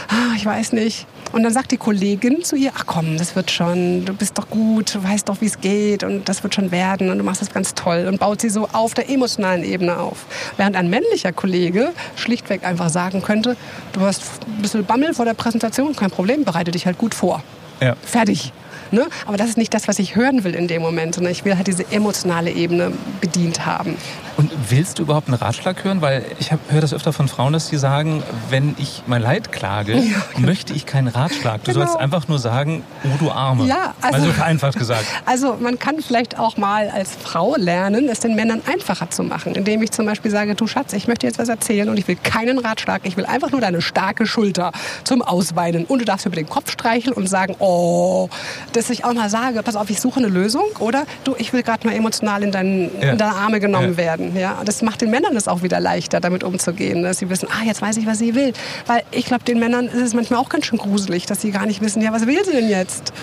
ah, 0.10 0.36
ich 0.36 0.46
weiß 0.46 0.74
nicht. 0.74 1.08
Und 1.32 1.44
dann 1.44 1.52
sagt 1.52 1.72
die 1.72 1.78
Kollegin 1.78 2.44
zu 2.44 2.56
ihr, 2.56 2.72
ach 2.76 2.86
komm, 2.86 3.18
das 3.18 3.36
wird 3.36 3.52
schon, 3.52 4.06
du 4.06 4.14
bist 4.14 4.38
doch 4.38 4.50
gut, 4.50 4.96
du 4.96 5.04
weißt 5.04 5.28
doch, 5.28 5.42
wie 5.42 5.48
es 5.48 5.60
geht 5.60 6.04
und 6.04 6.30
das 6.30 6.44
wird 6.44 6.56
schon 6.56 6.72
werden 6.72 7.10
und 7.10 7.18
du 7.18 7.24
machst 7.24 7.42
das 7.42 7.52
ganz 7.52 7.74
toll 7.74 8.06
und 8.08 8.20
baut 8.20 8.42
sie 8.42 8.50
so 8.50 8.70
auf 8.72 8.94
der 8.94 9.10
emotionalen 9.10 9.64
Ebene 9.64 9.98
auf. 9.98 10.26
Während 10.58 10.76
ein 10.76 10.90
männlicher 10.90 11.34
Kollege 11.34 11.92
schlichtweg 12.16 12.64
einfach 12.64 12.90
sagen 12.90 13.22
könnte, 13.22 13.58
du 13.94 14.02
hast 14.02 14.22
ein 14.48 14.62
bisschen 14.62 14.86
Bammel 14.86 15.14
vor 15.14 15.26
der 15.26 15.34
Präsentation, 15.34 15.96
kein 15.96 16.12
Problem, 16.12 16.46
bereite 16.46 16.72
dich 16.72 16.86
halt 16.86 16.98
gut 16.98 17.14
vor. 17.14 17.44
Ja. 17.82 17.96
Fertig. 18.02 18.54
Ne? 18.92 19.08
Aber 19.25 19.38
das 19.38 19.50
ist 19.50 19.58
nicht 19.58 19.74
das, 19.74 19.88
was 19.88 20.00
ich 20.00 20.15
hören 20.15 20.44
will 20.44 20.56
in 20.56 20.68
dem 20.68 20.82
Moment, 20.82 21.15
sondern 21.15 21.32
ich 21.32 21.46
will 21.46 21.56
halt 21.56 21.68
diese 21.68 21.92
emotionale 21.92 22.51
Ebene 22.51 22.92
bedient 23.22 23.65
haben. 23.65 23.98
Und 24.38 24.51
willst 24.70 25.00
du 25.00 25.04
überhaupt 25.04 25.27
einen 25.27 25.38
Ratschlag 25.38 25.84
hören? 25.84 26.01
Weil 26.01 26.25
ich 26.39 26.51
höre 26.51 26.82
das 26.82 26.94
öfter 26.94 27.13
von 27.13 27.27
Frauen, 27.27 27.54
dass 27.54 27.68
sie 27.68 27.77
sagen, 27.77 28.22
wenn 28.50 28.75
ich 28.77 29.04
mein 29.08 29.22
Leid 29.22 29.51
klage, 29.51 29.94
ja, 29.96 30.01
genau. 30.34 30.48
möchte 30.48 30.74
ich 30.74 30.86
keinen 30.86 31.08
Ratschlag. 31.08 31.63
Du 31.63 31.72
genau. 31.72 31.86
sollst 31.86 32.00
einfach 32.00 32.27
nur 32.27 32.39
sagen, 32.39 32.84
oh 33.06 33.18
du 33.18 33.32
Arme. 33.32 33.65
Ja, 33.65 33.94
also, 34.01 34.20
also 34.20 34.32
vereinfacht 34.34 34.77
gesagt. 34.77 35.06
Also 35.25 35.58
man 35.60 35.80
kann 35.80 36.01
vielleicht 36.01 36.38
auch 36.38 36.56
mal 36.58 36.89
als 36.89 37.12
Frau 37.15 37.56
lernen, 37.58 38.10
es 38.10 38.20
den 38.20 38.36
Männern 38.36 38.62
einfacher 38.72 39.10
zu 39.10 39.24
machen, 39.24 39.56
indem 39.56 39.82
ich 39.82 39.92
zum 39.92 40.06
Beispiel 40.06 40.30
sage, 40.30 40.55
du 40.55 40.68
Schatz, 40.68 40.94
ich 40.94 41.07
möchte 41.07 41.25
jetzt 41.25 41.40
was 41.40 41.50
erzählen 41.50 41.90
und 41.90 41.98
ich 41.98 42.07
will 42.07 42.16
keinen 42.16 42.60
Ratschlag, 42.60 43.01
ich 43.03 43.18
will 43.18 43.25
einfach 43.25 43.51
nur 43.51 43.60
deine 43.60 43.81
starke 43.81 44.27
Schulter 44.27 44.72
zum 45.03 45.22
Ausweinen 45.22 45.86
und 45.86 46.00
du 46.00 46.05
darfst 46.05 46.25
über 46.25 46.36
den 46.36 46.48
Kopf 46.48 46.72
streicheln 46.72 47.14
und 47.14 47.27
sagen, 47.27 47.55
oh, 47.60 48.29
dass 48.74 48.90
ich 48.90 49.03
auch 49.03 49.14
mal 49.14 49.29
sage, 49.29 49.64
pass 49.64 49.75
auf, 49.75 49.90
ich 49.90 50.00
suche 50.00 50.20
eine 50.20 50.27
Lösung 50.27 50.66
oder 50.79 51.05
du, 51.24 51.36
ich 51.38 51.53
will 51.53 51.64
gerade 51.64 51.88
mal 51.88 51.96
emotional 51.96 52.44
in, 52.44 52.51
deinen, 52.51 52.92
ja. 53.01 53.12
in 53.12 53.18
deine 53.18 53.36
Arme 53.36 53.60
genommen 53.60 53.92
ja. 53.92 53.98
werden 53.98 54.25
werden. 54.33 54.57
Ja? 54.57 54.64
Das 54.66 54.81
macht 54.81 55.01
den 55.01 55.09
Männern 55.09 55.35
es 55.35 55.48
auch 55.48 55.61
wieder 55.61 55.79
leichter, 55.79 56.20
damit 56.20 56.44
umzugehen. 56.44 57.03
Dass 57.03 57.20
sie 57.20 57.29
wissen, 57.29 57.48
ah, 57.51 57.66
jetzt 57.66 57.81
weiß 57.81 57.98
ich, 57.98 58.05
was 58.05 58.20
sie 58.20 58.35
will. 58.35 58.53
Weil 58.88 59.03
ich 59.11 59.25
glaube, 59.25 59.44
den 59.44 59.59
Männern 59.59 59.88
ist 59.88 60.01
es 60.01 60.14
manchmal 60.14 60.40
auch 60.40 60.50
ganz 60.50 60.66
schön 60.66 60.79
gruselig, 60.79 61.25
dass 61.25 61.42
sie 61.42 61.51
gar 61.51 61.66
nicht 61.66 61.81
wissen, 61.81 62.01
ja, 62.01 62.11
was 62.11 62.25
will 62.25 62.44
sie 62.46 62.51
denn 62.51 62.70
jetzt? 62.70 63.14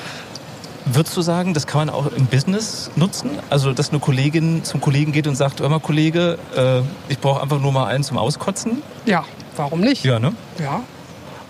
Würdest 0.84 1.16
du 1.16 1.22
sagen, 1.22 1.54
das 1.54 1.66
kann 1.66 1.86
man 1.86 1.90
auch 1.90 2.10
im 2.12 2.26
Business 2.26 2.90
nutzen? 2.96 3.30
Also, 3.50 3.72
dass 3.72 3.90
eine 3.90 4.00
Kollegin 4.00 4.64
zum 4.64 4.80
Kollegen 4.80 5.12
geht 5.12 5.28
und 5.28 5.36
sagt, 5.36 5.60
hör 5.60 5.68
mal, 5.68 5.78
Kollege, 5.78 6.38
äh, 6.56 6.80
ich 7.08 7.18
brauche 7.20 7.40
einfach 7.40 7.60
nur 7.60 7.70
mal 7.70 7.86
einen 7.86 8.02
zum 8.02 8.18
Auskotzen? 8.18 8.82
Ja, 9.06 9.24
warum 9.56 9.80
nicht? 9.80 10.04
Ja, 10.04 10.18
ne? 10.18 10.34
Ja. 10.58 10.82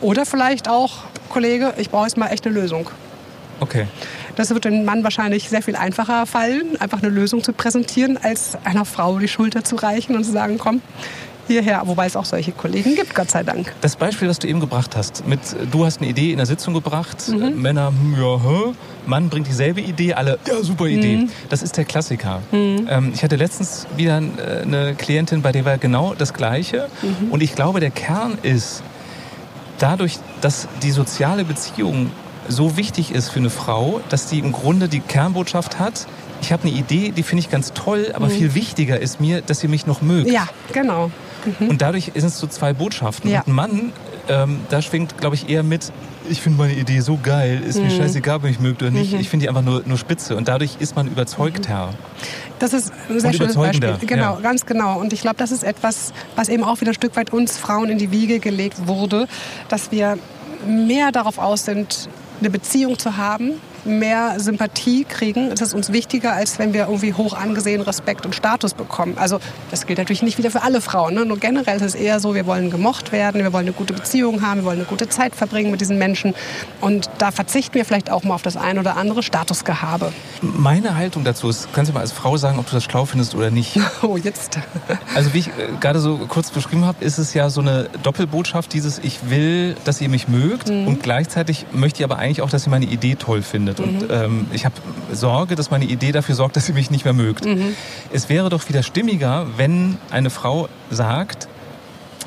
Oder 0.02 0.26
vielleicht 0.26 0.68
auch, 0.68 1.04
Kollege, 1.30 1.72
ich 1.78 1.88
brauche 1.88 2.04
jetzt 2.04 2.18
mal 2.18 2.26
echt 2.28 2.44
eine 2.46 2.54
Lösung. 2.54 2.90
Okay. 3.60 3.86
Das 4.36 4.50
wird 4.50 4.64
dem 4.64 4.84
Mann 4.84 5.04
wahrscheinlich 5.04 5.48
sehr 5.48 5.62
viel 5.62 5.76
einfacher 5.76 6.26
fallen, 6.26 6.80
einfach 6.80 7.02
eine 7.02 7.10
Lösung 7.10 7.42
zu 7.42 7.52
präsentieren, 7.52 8.18
als 8.22 8.56
einer 8.64 8.84
Frau 8.84 9.18
die 9.18 9.28
Schulter 9.28 9.64
zu 9.64 9.76
reichen 9.76 10.16
und 10.16 10.24
zu 10.24 10.32
sagen, 10.32 10.58
komm, 10.58 10.80
hierher, 11.46 11.82
wobei 11.84 12.06
es 12.06 12.16
auch 12.16 12.24
solche 12.24 12.52
Kollegen 12.52 12.94
gibt, 12.94 13.14
Gott 13.14 13.30
sei 13.30 13.42
Dank. 13.42 13.72
Das 13.80 13.96
Beispiel, 13.96 14.28
das 14.28 14.38
du 14.38 14.48
eben 14.48 14.60
gebracht 14.60 14.96
hast, 14.96 15.26
mit 15.26 15.40
du 15.70 15.84
hast 15.84 16.00
eine 16.00 16.10
Idee 16.10 16.32
in 16.32 16.38
der 16.38 16.46
Sitzung 16.46 16.74
gebracht, 16.74 17.28
mhm. 17.28 17.60
Männer, 17.60 17.88
hm, 17.88 18.14
ja, 18.20 18.40
hä? 18.42 18.72
Mann 19.06 19.28
bringt 19.28 19.48
dieselbe 19.48 19.80
Idee, 19.80 20.14
alle, 20.14 20.38
ja, 20.46 20.62
super 20.62 20.86
Idee. 20.86 21.16
Mhm. 21.16 21.30
Das 21.48 21.62
ist 21.62 21.76
der 21.76 21.84
Klassiker. 21.84 22.40
Mhm. 22.52 22.86
Ähm, 22.88 23.12
ich 23.14 23.22
hatte 23.22 23.36
letztens 23.36 23.86
wieder 23.96 24.18
äh, 24.18 24.62
eine 24.62 24.94
Klientin, 24.94 25.42
bei 25.42 25.52
der 25.52 25.64
war 25.64 25.78
genau 25.78 26.14
das 26.16 26.32
Gleiche. 26.32 26.88
Mhm. 27.02 27.32
Und 27.32 27.42
ich 27.42 27.54
glaube, 27.54 27.80
der 27.80 27.90
Kern 27.90 28.38
ist, 28.42 28.82
dadurch, 29.78 30.18
dass 30.40 30.68
die 30.82 30.92
soziale 30.92 31.44
Beziehung 31.44 32.10
so 32.52 32.76
wichtig 32.76 33.12
ist 33.12 33.28
für 33.28 33.40
eine 33.40 33.50
Frau, 33.50 34.00
dass 34.08 34.28
sie 34.28 34.38
im 34.38 34.52
Grunde 34.52 34.88
die 34.88 35.00
Kernbotschaft 35.00 35.78
hat, 35.78 36.06
ich 36.42 36.52
habe 36.52 36.64
eine 36.64 36.76
Idee, 36.76 37.12
die 37.12 37.22
finde 37.22 37.40
ich 37.40 37.50
ganz 37.50 37.72
toll, 37.72 38.12
aber 38.14 38.26
mhm. 38.26 38.32
viel 38.32 38.54
wichtiger 38.54 38.98
ist 38.98 39.20
mir, 39.20 39.42
dass 39.42 39.62
ihr 39.62 39.68
mich 39.68 39.86
noch 39.86 40.02
mögt. 40.02 40.28
Ja, 40.28 40.48
genau. 40.72 41.10
Mhm. 41.60 41.68
Und 41.68 41.82
dadurch 41.82 42.06
sind 42.14 42.26
es 42.26 42.38
so 42.38 42.46
zwei 42.48 42.72
Botschaften. 42.72 43.30
Ja. 43.30 43.40
Und 43.40 43.48
ein 43.48 43.54
Mann, 43.54 43.92
ähm, 44.28 44.60
da 44.68 44.82
schwingt, 44.82 45.18
glaube 45.18 45.36
ich, 45.36 45.48
eher 45.48 45.62
mit, 45.62 45.92
ich 46.28 46.40
finde 46.40 46.58
meine 46.58 46.74
Idee 46.74 47.00
so 47.00 47.18
geil, 47.22 47.62
ist 47.64 47.78
mhm. 47.78 47.84
mir 47.84 47.90
scheißegal, 47.90 48.36
ob 48.38 48.44
ich 48.44 48.58
mögt 48.58 48.82
oder 48.82 48.90
nicht. 48.90 49.12
Mhm. 49.12 49.20
Ich 49.20 49.28
finde 49.28 49.44
die 49.44 49.48
einfach 49.48 49.62
nur, 49.62 49.82
nur 49.86 49.98
spitze. 49.98 50.36
Und 50.36 50.48
dadurch 50.48 50.76
ist 50.80 50.96
man 50.96 51.06
überzeugter. 51.06 51.88
Mhm. 51.88 51.94
Das 52.58 52.72
ist 52.72 52.92
ein 53.08 53.20
sehr 53.20 53.32
schönes 53.32 53.54
Beispiel. 53.54 53.96
Genau, 54.00 54.34
ja. 54.34 54.40
ganz 54.40 54.66
genau. 54.66 55.00
Und 55.00 55.12
ich 55.12 55.20
glaube, 55.20 55.36
das 55.36 55.52
ist 55.52 55.62
etwas, 55.62 56.12
was 56.34 56.48
eben 56.48 56.64
auch 56.64 56.80
wieder 56.80 56.90
ein 56.90 56.94
Stück 56.94 57.14
weit 57.16 57.32
uns 57.32 57.56
Frauen 57.56 57.88
in 57.88 57.98
die 57.98 58.10
Wiege 58.10 58.40
gelegt 58.40 58.86
wurde, 58.86 59.26
dass 59.68 59.90
wir 59.92 60.18
mehr 60.66 61.12
darauf 61.12 61.38
aus 61.38 61.64
sind, 61.64 62.08
eine 62.42 62.50
Beziehung 62.50 62.98
zu 62.98 63.16
haben, 63.16 63.60
mehr 63.84 64.38
Sympathie 64.38 65.04
kriegen, 65.04 65.50
ist 65.50 65.62
es 65.62 65.74
uns 65.74 65.92
wichtiger, 65.92 66.32
als 66.32 66.58
wenn 66.58 66.72
wir 66.72 66.86
irgendwie 66.86 67.14
hoch 67.14 67.34
angesehen 67.34 67.80
Respekt 67.82 68.24
und 68.26 68.34
Status 68.34 68.74
bekommen. 68.74 69.16
Also 69.18 69.38
das 69.70 69.86
gilt 69.86 69.98
natürlich 69.98 70.22
nicht 70.22 70.38
wieder 70.38 70.50
für 70.50 70.62
alle 70.62 70.80
Frauen. 70.80 71.14
Ne? 71.14 71.24
Nur 71.24 71.38
generell 71.38 71.76
ist 71.76 71.82
es 71.82 71.94
eher 71.94 72.20
so, 72.20 72.34
wir 72.34 72.46
wollen 72.46 72.70
gemocht 72.70 73.12
werden, 73.12 73.42
wir 73.42 73.52
wollen 73.52 73.66
eine 73.66 73.72
gute 73.72 73.92
Beziehung 73.92 74.42
haben, 74.42 74.60
wir 74.60 74.64
wollen 74.64 74.78
eine 74.78 74.86
gute 74.86 75.08
Zeit 75.08 75.34
verbringen 75.34 75.70
mit 75.70 75.80
diesen 75.80 75.98
Menschen. 75.98 76.34
Und 76.80 77.10
da 77.18 77.30
verzichten 77.30 77.74
wir 77.74 77.84
vielleicht 77.84 78.10
auch 78.10 78.22
mal 78.24 78.34
auf 78.34 78.42
das 78.42 78.56
ein 78.56 78.78
oder 78.78 78.96
andere 78.96 79.22
Statusgehabe. 79.22 80.12
Meine 80.40 80.96
Haltung 80.96 81.24
dazu 81.24 81.48
ist, 81.48 81.72
kannst 81.72 81.90
du 81.90 81.94
mal 81.94 82.00
als 82.00 82.12
Frau 82.12 82.36
sagen, 82.36 82.58
ob 82.58 82.66
du 82.66 82.72
das 82.72 82.84
schlau 82.84 83.04
findest 83.04 83.34
oder 83.34 83.50
nicht? 83.50 83.78
Oh, 84.02 84.16
jetzt. 84.16 84.58
Also 85.14 85.34
wie 85.34 85.38
ich 85.38 85.48
äh, 85.48 85.68
gerade 85.80 86.00
so 86.00 86.18
kurz 86.28 86.50
beschrieben 86.50 86.84
habe, 86.84 87.04
ist 87.04 87.18
es 87.18 87.34
ja 87.34 87.50
so 87.50 87.60
eine 87.60 87.88
Doppelbotschaft, 88.02 88.72
dieses 88.72 88.98
Ich 88.98 89.30
will, 89.30 89.76
dass 89.84 90.00
ihr 90.00 90.08
mich 90.08 90.26
mögt 90.26 90.70
mhm. 90.70 90.86
und 90.86 91.02
gleichzeitig 91.02 91.66
möchte 91.72 92.00
ich 92.00 92.04
aber 92.04 92.18
eigentlich 92.18 92.42
auch, 92.42 92.50
dass 92.50 92.66
ihr 92.66 92.70
meine 92.70 92.86
Idee 92.86 93.14
toll 93.14 93.42
findet 93.42 93.71
findet. 93.74 94.08
Mhm. 94.08 94.16
Und 94.16 94.24
ähm, 94.24 94.46
ich 94.52 94.64
habe 94.64 94.74
Sorge, 95.12 95.54
dass 95.54 95.70
meine 95.70 95.84
Idee 95.84 96.12
dafür 96.12 96.34
sorgt, 96.34 96.56
dass 96.56 96.66
sie 96.66 96.72
mich 96.72 96.90
nicht 96.90 97.04
mehr 97.04 97.14
mögt. 97.14 97.44
Mhm. 97.44 97.74
Es 98.12 98.28
wäre 98.28 98.48
doch 98.48 98.68
wieder 98.68 98.82
stimmiger, 98.82 99.46
wenn 99.56 99.98
eine 100.10 100.30
Frau 100.30 100.68
sagt, 100.90 101.48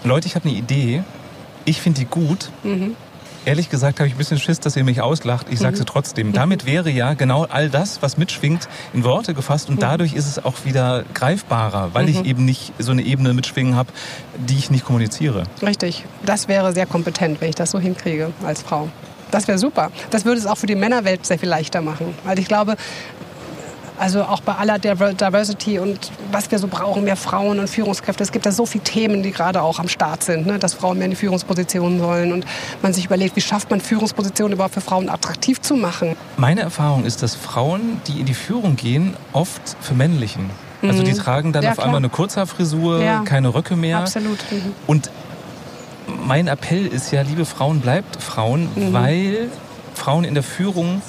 Leute, 0.04 0.28
ich 0.28 0.36
habe 0.36 0.48
eine 0.48 0.58
Idee, 0.58 1.04
ich 1.66 1.82
finde 1.82 2.02
die 2.02 2.06
gut. 2.06 2.52
Mhm. 2.64 2.96
Ehrlich 3.46 3.70
gesagt 3.70 4.00
habe 4.00 4.08
ich 4.08 4.16
ein 4.16 4.18
bisschen 4.18 4.40
Schiss, 4.40 4.60
dass 4.60 4.76
ihr 4.76 4.84
mich 4.84 5.02
auslacht. 5.02 5.48
Ich 5.52 5.60
sage 5.60 5.76
mhm. 5.76 5.80
sie 5.80 5.86
trotzdem. 5.86 6.34
Damit 6.34 6.66
wäre 6.66 6.90
ja 6.90 7.14
genau 7.14 7.44
all 7.44 7.70
das, 7.70 8.02
was 8.02 8.18
mitschwingt, 8.18 8.68
in 8.92 9.04
Worte 9.04 9.36
gefasst. 9.36 9.70
Und 9.70 9.76
mhm. 9.76 9.82
dadurch 9.82 10.14
ist 10.14 10.26
es 10.26 10.44
auch 10.44 10.66
wieder 10.66 11.04
greifbarer, 11.14 11.92
weil 11.94 12.10
ich 12.10 12.20
mhm. 12.20 12.26
eben 12.26 12.46
nicht 12.46 12.74
so 12.80 12.92
eine 12.92 13.04
Ebene 13.04 13.34
mitschwingen 13.36 13.76
habe, 13.76 13.92
die 14.36 14.58
ich 14.58 14.72
nicht 14.72 14.84
kommuniziere. 14.84 15.44
Richtig. 15.62 16.06
Das 16.26 16.48
wäre 16.48 16.74
sehr 16.74 16.88
kompetent, 16.88 17.40
wenn 17.40 17.50
ich 17.50 17.56
das 17.56 17.70
so 17.70 17.80
hinkriege 17.80 18.32
als 18.44 18.64
Frau. 18.64 18.90
Das 19.32 19.48
wäre 19.48 19.58
super. 19.58 19.92
Das 20.12 20.26
würde 20.26 20.40
es 20.40 20.46
auch 20.46 20.58
für 20.58 20.68
die 20.68 20.76
Männerwelt 20.76 21.26
sehr 21.26 21.40
viel 21.40 21.50
leichter 21.50 21.82
machen. 21.82 22.14
Weil 22.24 22.40
ich 22.40 22.48
glaube, 22.48 22.76
also 23.98 24.24
auch 24.24 24.42
bei 24.42 24.54
aller 24.56 24.78
Diversity 24.78 25.80
und 25.80 26.12
was 26.32 26.52
wir 26.52 26.60
so 26.60 26.68
brauchen, 26.68 27.04
mehr 27.06 27.16
Frauen 27.16 27.60
und 27.60 27.70
Führungskräfte. 27.70 28.24
Es 28.24 28.32
gibt 28.32 28.46
da 28.46 28.52
so 28.52 28.66
viele 28.66 28.84
Themen, 28.84 29.24
die 29.24 29.32
gerade 29.32 29.62
auch 29.62 29.80
am 29.80 29.88
Start 29.88 30.24
sind, 30.24 30.46
ne? 30.46 30.60
dass 30.60 30.74
Frauen 30.74 30.98
mehr 30.98 31.06
in 31.06 31.12
die 31.12 31.18
Führungspositionen 31.18 32.00
sollen 32.00 32.34
und 32.34 32.46
man 32.82 32.94
sich 32.94 33.06
überlegt, 33.06 33.36
wie 33.36 33.42
schafft 33.42 33.70
man 33.70 33.80
Führungspositionen 33.80 34.54
überhaupt 34.54 34.74
für 34.74 34.82
Frauen 34.82 35.10
attraktiv 35.10 35.62
zu 35.62 35.76
machen. 35.76 36.16
Meine 36.38 36.62
Erfahrung 36.62 37.06
ist, 37.06 37.24
dass 37.24 37.36
Frauen, 37.36 38.02
die 38.08 38.20
in 38.20 38.26
die 38.26 38.34
Führung 38.34 38.76
gehen, 38.76 39.16
oft 39.32 39.62
vermännlichen. 39.80 40.50
Also 40.82 41.02
die 41.02 41.14
mhm. 41.14 41.18
tragen 41.18 41.54
dann 41.54 41.64
ja, 41.64 41.72
auf 41.72 41.76
klar. 41.78 41.88
einmal 41.88 42.00
eine 42.00 42.10
Kurzhaarfrisur, 42.10 43.02
ja. 43.02 43.24
keine 43.24 43.54
Röcke 43.54 43.76
mehr. 43.76 44.00
Absolut. 44.00 44.40
Mhm. 44.52 44.74
Und 44.86 45.10
mein 46.26 46.48
Appell 46.48 46.88
ist 46.88 47.12
ja, 47.12 47.22
liebe 47.22 47.46
Frauen, 47.46 47.80
bleibt 47.80 48.22
Frauen, 48.22 48.70
mhm. 48.76 48.94
weil 48.94 49.50
Frauen 49.94 50.24
in 50.24 50.34
der 50.34 50.44
Führung 50.44 51.02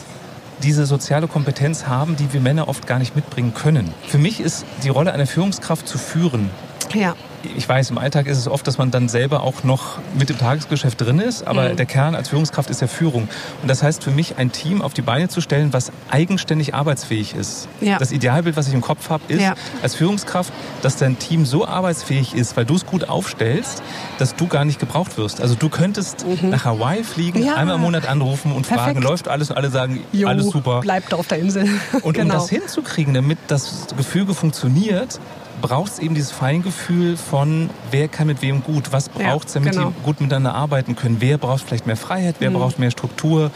diese 0.62 0.87
soziale 0.87 1.26
Kompetenz 1.26 1.87
haben, 1.87 2.16
die 2.16 2.33
wir 2.33 2.40
Männer 2.40 2.68
oft 2.68 2.87
gar 2.87 2.98
nicht 2.98 3.16
mitbringen 3.16 3.52
können. 3.55 3.92
Für 4.07 4.18
mich 4.18 4.40
ist 4.40 4.64
die 4.85 4.88
Rolle 4.88 5.12
einer 5.12 5.26
Führungskraft 5.26 5.88
zu 5.88 5.98
führen. 5.98 6.50
Ja 6.94 7.14
ich 7.57 7.68
weiß, 7.68 7.90
im 7.90 7.99
Alltag 7.99 8.27
ist 8.27 8.38
es 8.38 8.49
oft, 8.49 8.66
dass 8.66 8.79
man 8.79 8.90
dann 8.90 9.09
selber 9.09 9.42
auch 9.42 9.64
noch 9.64 9.99
mit 10.18 10.31
im 10.31 10.38
Tagesgeschäft 10.38 11.01
drin 11.01 11.18
ist, 11.18 11.46
aber 11.46 11.70
mhm. 11.70 11.77
der 11.77 11.87
Kern 11.87 12.14
als 12.14 12.29
Führungskraft 12.29 12.70
ist 12.70 12.81
ja 12.81 12.87
Führung. 12.87 13.29
Und 13.62 13.68
das 13.68 13.83
heißt 13.83 14.03
für 14.03 14.11
mich, 14.11 14.38
ein 14.38 14.53
Team 14.53 14.83
auf 14.83 14.94
die 14.94 15.03
Beine 15.03 15.29
zu 15.29 15.40
stellen, 15.40 15.72
was 15.72 15.92
eigenständig 16.11 16.75
arbeitsfähig 16.75 17.35
ist. 17.35 17.68
Ja. 17.81 17.99
Das 17.99 18.12
Idealbild, 18.12 18.57
was 18.57 18.68
ich 18.68 18.75
im 18.75 18.81
Kopf 18.81 19.11
habe, 19.11 19.22
ist 19.29 19.42
ja. 19.42 19.55
als 19.83 19.94
Führungskraft, 19.94 20.53
dass 20.83 20.96
dein 20.96 21.18
Team 21.18 21.46
so 21.46 21.66
arbeitsfähig 21.66 22.35
ist, 22.35 22.57
weil 22.57 22.64
du 22.64 22.75
es 22.75 22.87
gut 22.87 23.09
aufstellst, 23.09 23.83
dass 24.18 24.37
du 24.37 24.46
gar 24.46 24.64
nicht 24.64 24.79
gebraucht 24.79 25.18
wirst. 25.18 25.40
Also 25.40 25.55
du 25.55 25.68
könntest 25.68 26.27
mhm. 26.27 26.51
nach 26.51 26.64
Hawaii 26.64 27.05
fliegen, 27.05 27.42
ja. 27.42 27.55
einmal 27.55 27.77
im 27.77 27.83
Monat 27.83 28.09
anrufen 28.09 28.53
und 28.53 28.66
Perfekt. 28.66 28.85
fragen, 28.85 29.03
läuft 29.03 29.29
alles? 29.29 29.51
Und 29.51 29.57
alle 29.57 29.70
sagen, 29.70 30.01
jo, 30.12 30.29
alles 30.29 30.46
super. 30.46 30.81
Bleibt 30.81 31.14
auf 31.14 31.27
der 31.27 31.38
Insel. 31.38 31.68
Und 32.03 32.14
genau. 32.14 32.35
um 32.35 32.40
das 32.40 32.49
hinzukriegen, 32.49 33.14
damit 33.14 33.38
das 33.49 33.87
Gefüge 33.96 34.35
funktioniert, 34.35 35.20
braucht 35.61 35.92
es 35.92 35.99
eben 35.99 36.14
dieses 36.14 36.33
Feingefühl 36.33 37.16
von, 37.16 37.71
wer 37.90 38.09
kann 38.09 38.27
mit 38.27 38.42
wem 38.42 38.62
gut, 38.62 38.92
was 38.92 39.09
braucht 39.09 39.49
es, 39.49 39.55
damit 39.55 39.73
genau. 39.73 39.90
die 39.90 40.03
gut 40.05 40.21
miteinander 40.21 40.55
arbeiten 40.55 40.97
können. 40.97 41.16
Wer 41.21 41.38
braucht 41.38 41.64
vielleicht 41.64 41.87
mehr 41.87 41.97
Freiheit, 41.97 42.37
wer 42.38 42.51
mhm. 42.51 42.55
braucht 42.55 42.79
mehr 42.79 42.90
Struktur, 42.90 43.51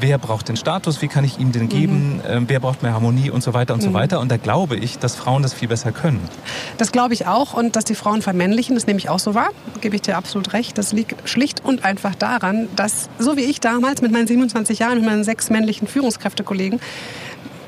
wer 0.00 0.18
braucht 0.18 0.48
den 0.48 0.56
Status, 0.56 1.02
wie 1.02 1.08
kann 1.08 1.24
ich 1.24 1.38
ihm 1.38 1.52
den 1.52 1.68
geben, 1.68 2.16
mhm. 2.16 2.20
äh, 2.20 2.40
wer 2.48 2.60
braucht 2.60 2.82
mehr 2.82 2.92
Harmonie 2.92 3.30
und 3.30 3.42
so 3.42 3.54
weiter 3.54 3.74
und 3.74 3.80
mhm. 3.80 3.86
so 3.86 3.94
weiter. 3.94 4.20
Und 4.20 4.30
da 4.30 4.36
glaube 4.36 4.76
ich, 4.76 4.98
dass 4.98 5.16
Frauen 5.16 5.42
das 5.42 5.54
viel 5.54 5.68
besser 5.68 5.92
können. 5.92 6.20
Das 6.76 6.92
glaube 6.92 7.14
ich 7.14 7.26
auch 7.26 7.54
und 7.54 7.76
dass 7.76 7.84
die 7.84 7.94
Frauen 7.94 8.22
vermännlichen, 8.22 8.74
das 8.74 8.86
nehme 8.86 8.98
ich 8.98 9.08
auch 9.08 9.18
so 9.18 9.34
wahr, 9.34 9.50
gebe 9.80 9.96
ich 9.96 10.02
dir 10.02 10.16
absolut 10.16 10.52
recht. 10.52 10.78
Das 10.78 10.92
liegt 10.92 11.28
schlicht 11.28 11.64
und 11.64 11.84
einfach 11.84 12.14
daran, 12.14 12.68
dass, 12.76 13.08
so 13.18 13.36
wie 13.36 13.42
ich 13.42 13.60
damals 13.60 14.02
mit 14.02 14.12
meinen 14.12 14.26
27 14.26 14.78
Jahren, 14.78 14.98
mit 14.98 15.06
meinen 15.06 15.24
sechs 15.24 15.50
männlichen 15.50 15.88
Führungskräftekollegen, 15.88 16.80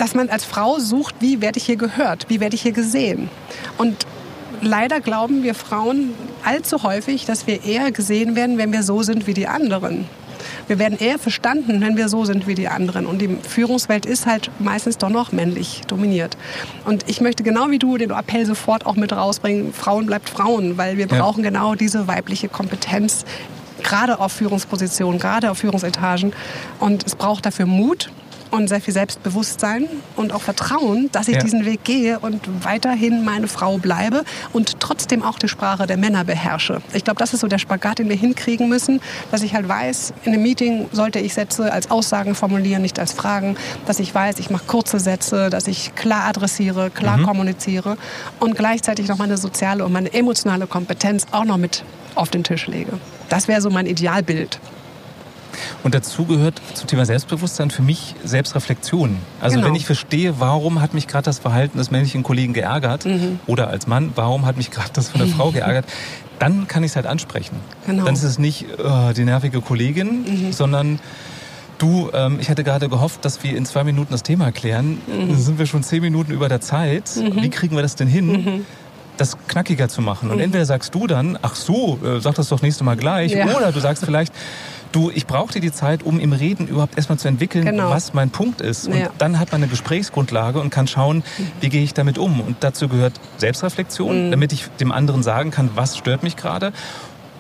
dass 0.01 0.15
man 0.15 0.31
als 0.31 0.45
Frau 0.45 0.79
sucht, 0.79 1.17
wie 1.21 1.43
werde 1.43 1.59
ich 1.59 1.67
hier 1.67 1.77
gehört, 1.77 2.27
wie 2.29 2.41
werde 2.41 2.57
ich 2.57 2.63
hier 2.63 2.73
gesehen. 2.73 3.29
Und 3.77 4.07
leider 4.63 5.01
glauben 5.01 5.43
wir 5.43 5.55
Frauen 5.55 6.15
allzu 6.43 6.83
häufig, 6.83 7.27
dass 7.27 7.47
wir 7.47 7.65
eher 7.65 7.93
gesehen 7.93 8.35
werden, 8.35 8.57
wenn 8.57 8.73
wir 8.73 8.83
so 8.83 9.03
sind 9.03 9.27
wie 9.27 9.35
die 9.35 9.47
anderen. 9.47 10.07
Wir 10.69 10.79
werden 10.79 10.99
eher 10.99 11.19
verstanden, 11.19 11.83
wenn 11.83 11.99
wir 11.99 12.09
so 12.09 12.25
sind 12.25 12.47
wie 12.47 12.55
die 12.55 12.69
anderen. 12.69 13.05
Und 13.05 13.21
die 13.21 13.37
Führungswelt 13.47 14.07
ist 14.07 14.25
halt 14.25 14.51
meistens 14.59 14.97
doch 14.97 15.11
noch 15.11 15.33
männlich 15.33 15.83
dominiert. 15.87 16.39
Und 16.87 17.07
ich 17.07 17.21
möchte 17.21 17.43
genau 17.43 17.69
wie 17.69 17.79
du 17.79 17.99
den 17.99 18.11
Appell 18.11 18.47
sofort 18.47 18.87
auch 18.87 18.97
mit 18.97 19.13
rausbringen, 19.13 19.75
Frauen 19.75 20.07
bleibt 20.07 20.31
Frauen, 20.31 20.79
weil 20.79 20.97
wir 20.97 21.09
ja. 21.09 21.19
brauchen 21.19 21.43
genau 21.43 21.75
diese 21.75 22.09
weibliche 22.09 22.49
Kompetenz, 22.49 23.27
gerade 23.83 24.19
auf 24.19 24.33
Führungspositionen, 24.33 25.21
gerade 25.21 25.51
auf 25.51 25.59
Führungsetagen. 25.59 26.33
Und 26.79 27.05
es 27.07 27.17
braucht 27.17 27.45
dafür 27.45 27.67
Mut, 27.67 28.11
und 28.51 28.69
sehr 28.69 28.81
viel 28.81 28.95
Selbstbewusstsein 28.95 29.87
und 30.17 30.33
auch 30.33 30.43
Vertrauen, 30.43 31.09
dass 31.13 31.29
ich 31.29 31.37
ja. 31.37 31.43
diesen 31.43 31.65
Weg 31.65 31.85
gehe 31.85 32.19
und 32.19 32.41
weiterhin 32.65 33.25
meine 33.25 33.49
Frau 33.49 33.79
bleibe 33.79 34.25
und 34.53 34.81
trotzdem 34.81 35.23
auch 35.23 35.39
die 35.39 35.49
Sprache 35.49 35.87
der 35.87 35.97
Männer 35.97 36.25
beherrsche. 36.25 36.83
Ich 36.93 37.05
glaube, 37.05 37.19
das 37.19 37.33
ist 37.33 37.41
so 37.41 37.47
der 37.47 37.59
Spagat, 37.59 37.99
den 37.99 38.09
wir 38.09 38.17
hinkriegen 38.17 38.69
müssen, 38.69 39.01
dass 39.31 39.43
ich 39.43 39.55
halt 39.55 39.69
weiß, 39.69 40.13
in 40.25 40.33
einem 40.33 40.43
Meeting 40.43 40.89
sollte 40.93 41.19
ich 41.19 41.35
Sätze 41.35 41.73
als 41.73 41.91
Aussagen 41.91 42.35
formulieren, 42.35 42.83
nicht 42.83 42.99
als 42.99 43.13
Fragen, 43.13 43.57
dass 43.87 44.01
ich 44.01 44.15
weiß, 44.15 44.39
ich 44.39 44.51
mache 44.51 44.65
kurze 44.67 45.01
Sätze, 45.01 45.51
dass 45.51 45.67
ich 45.67 45.95
klar 45.95 46.25
adressiere, 46.25 46.91
klar 46.91 47.19
mhm. 47.19 47.25
kommuniziere 47.25 47.97
und 48.41 48.57
gleichzeitig 48.57 49.09
noch 49.09 49.19
meine 49.19 49.37
soziale 49.37 49.85
und 49.85 49.93
meine 49.93 50.13
emotionale 50.13 50.67
Kompetenz 50.67 51.27
auch 51.33 51.45
noch 51.45 51.57
mit 51.57 51.85
auf 52.15 52.31
den 52.31 52.45
Tisch 52.45 52.67
lege. 52.67 52.93
Das 53.29 53.49
wäre 53.49 53.61
so 53.61 53.71
mein 53.71 53.87
Idealbild. 53.87 54.61
Und 55.83 55.95
dazu 55.95 56.25
gehört 56.25 56.61
zum 56.75 56.87
Thema 56.87 57.05
Selbstbewusstsein 57.05 57.71
für 57.71 57.83
mich 57.83 58.15
Selbstreflexion. 58.25 59.19
Also 59.41 59.57
genau. 59.57 59.69
wenn 59.69 59.75
ich 59.75 59.87
verstehe, 59.87 60.41
warum 60.41 60.81
hat 60.81 60.95
mich 60.95 61.07
gerade 61.07 61.25
das 61.25 61.39
Verhalten 61.39 61.79
des 61.79 61.91
männlichen 61.91 62.23
Kollegen 62.23 62.53
geärgert 62.53 63.05
mhm. 63.07 63.41
oder 63.47 63.69
als 63.69 63.87
Mann, 63.87 64.13
warum 64.15 64.47
hat 64.47 64.57
mich 64.57 64.71
gerade 64.71 64.91
das 64.93 65.09
von 65.09 65.21
der 65.21 65.29
Frau 65.29 65.51
geärgert, 65.53 65.87
dann 66.39 66.69
kann 66.69 66.83
ich 66.83 66.93
es 66.93 66.97
halt 66.97 67.07
ansprechen. 67.07 67.57
Genau. 67.87 68.05
Dann 68.05 68.15
ist 68.15 68.23
es 68.23 68.39
nicht 68.39 68.67
uh, 68.79 69.13
die 69.13 69.25
nervige 69.25 69.61
Kollegin, 69.61 70.49
mhm. 70.49 70.53
sondern 70.53 70.99
Du, 71.79 72.11
ähm, 72.13 72.37
ich 72.39 72.51
hatte 72.51 72.63
gerade 72.63 72.91
gehofft, 72.91 73.25
dass 73.25 73.43
wir 73.43 73.57
in 73.57 73.65
zwei 73.65 73.85
Minuten 73.85 74.13
das 74.13 74.23
Thema 74.23 74.53
klären. 74.53 75.01
Mhm. 75.07 75.29
Dann 75.29 75.39
sind 75.39 75.59
wir 75.59 75.65
schon 75.65 75.83
zehn 75.83 76.03
Minuten 76.03 76.31
über 76.31 76.51
der 76.51 76.61
Zeit. 76.61 77.11
Mhm. 77.17 77.43
Wie 77.43 77.49
kriegen 77.49 77.75
wir 77.75 77.81
das 77.81 77.97
denn 77.97 78.07
hin? 78.07 78.27
Mhm 78.27 78.67
das 79.21 79.37
knackiger 79.49 79.89
zu 79.89 80.01
machen. 80.01 80.31
Und 80.31 80.37
mhm. 80.37 80.45
entweder 80.45 80.65
sagst 80.65 80.95
du 80.95 81.07
dann, 81.07 81.39
ach 81.43 81.55
so, 81.55 81.99
äh, 82.03 82.21
sag 82.21 82.37
das 82.37 82.49
doch 82.49 82.63
nächste 82.63 82.85
Mal 82.85 82.97
gleich, 82.97 83.33
ja. 83.33 83.55
oder 83.55 83.71
du 83.71 83.79
sagst 83.79 84.05
vielleicht, 84.05 84.33
du, 84.93 85.11
ich 85.11 85.27
brauchte 85.27 85.61
die 85.61 85.73
Zeit, 85.73 86.03
um 86.03 86.21
im 86.21 86.33
Reden 86.33 86.67
überhaupt 86.67 86.97
erstmal 86.97 87.19
zu 87.19 87.29
entwickeln, 87.29 87.65
genau. 87.65 87.91
was 87.91 88.15
mein 88.15 88.31
Punkt 88.31 88.61
ist. 88.61 88.89
Und 88.89 88.99
ja. 88.99 89.11
dann 89.19 89.39
hat 89.39 89.53
man 89.53 89.63
eine 89.63 89.71
Gesprächsgrundlage 89.71 90.61
und 90.61 90.71
kann 90.71 90.87
schauen, 90.87 91.23
wie 91.61 91.69
gehe 91.69 91.83
ich 91.83 91.95
damit 91.95 92.19
um. 92.19 92.41
Und 92.41 92.59
dazu 92.61 92.89
gehört 92.89 93.15
Selbstreflexion, 93.39 94.27
mhm. 94.27 94.31
damit 94.31 94.53
ich 94.53 94.69
dem 94.81 94.93
anderen 94.93 95.23
sagen 95.23 95.51
kann, 95.51 95.71
was 95.75 95.97
stört 95.97 96.23
mich 96.23 96.37
gerade 96.37 96.73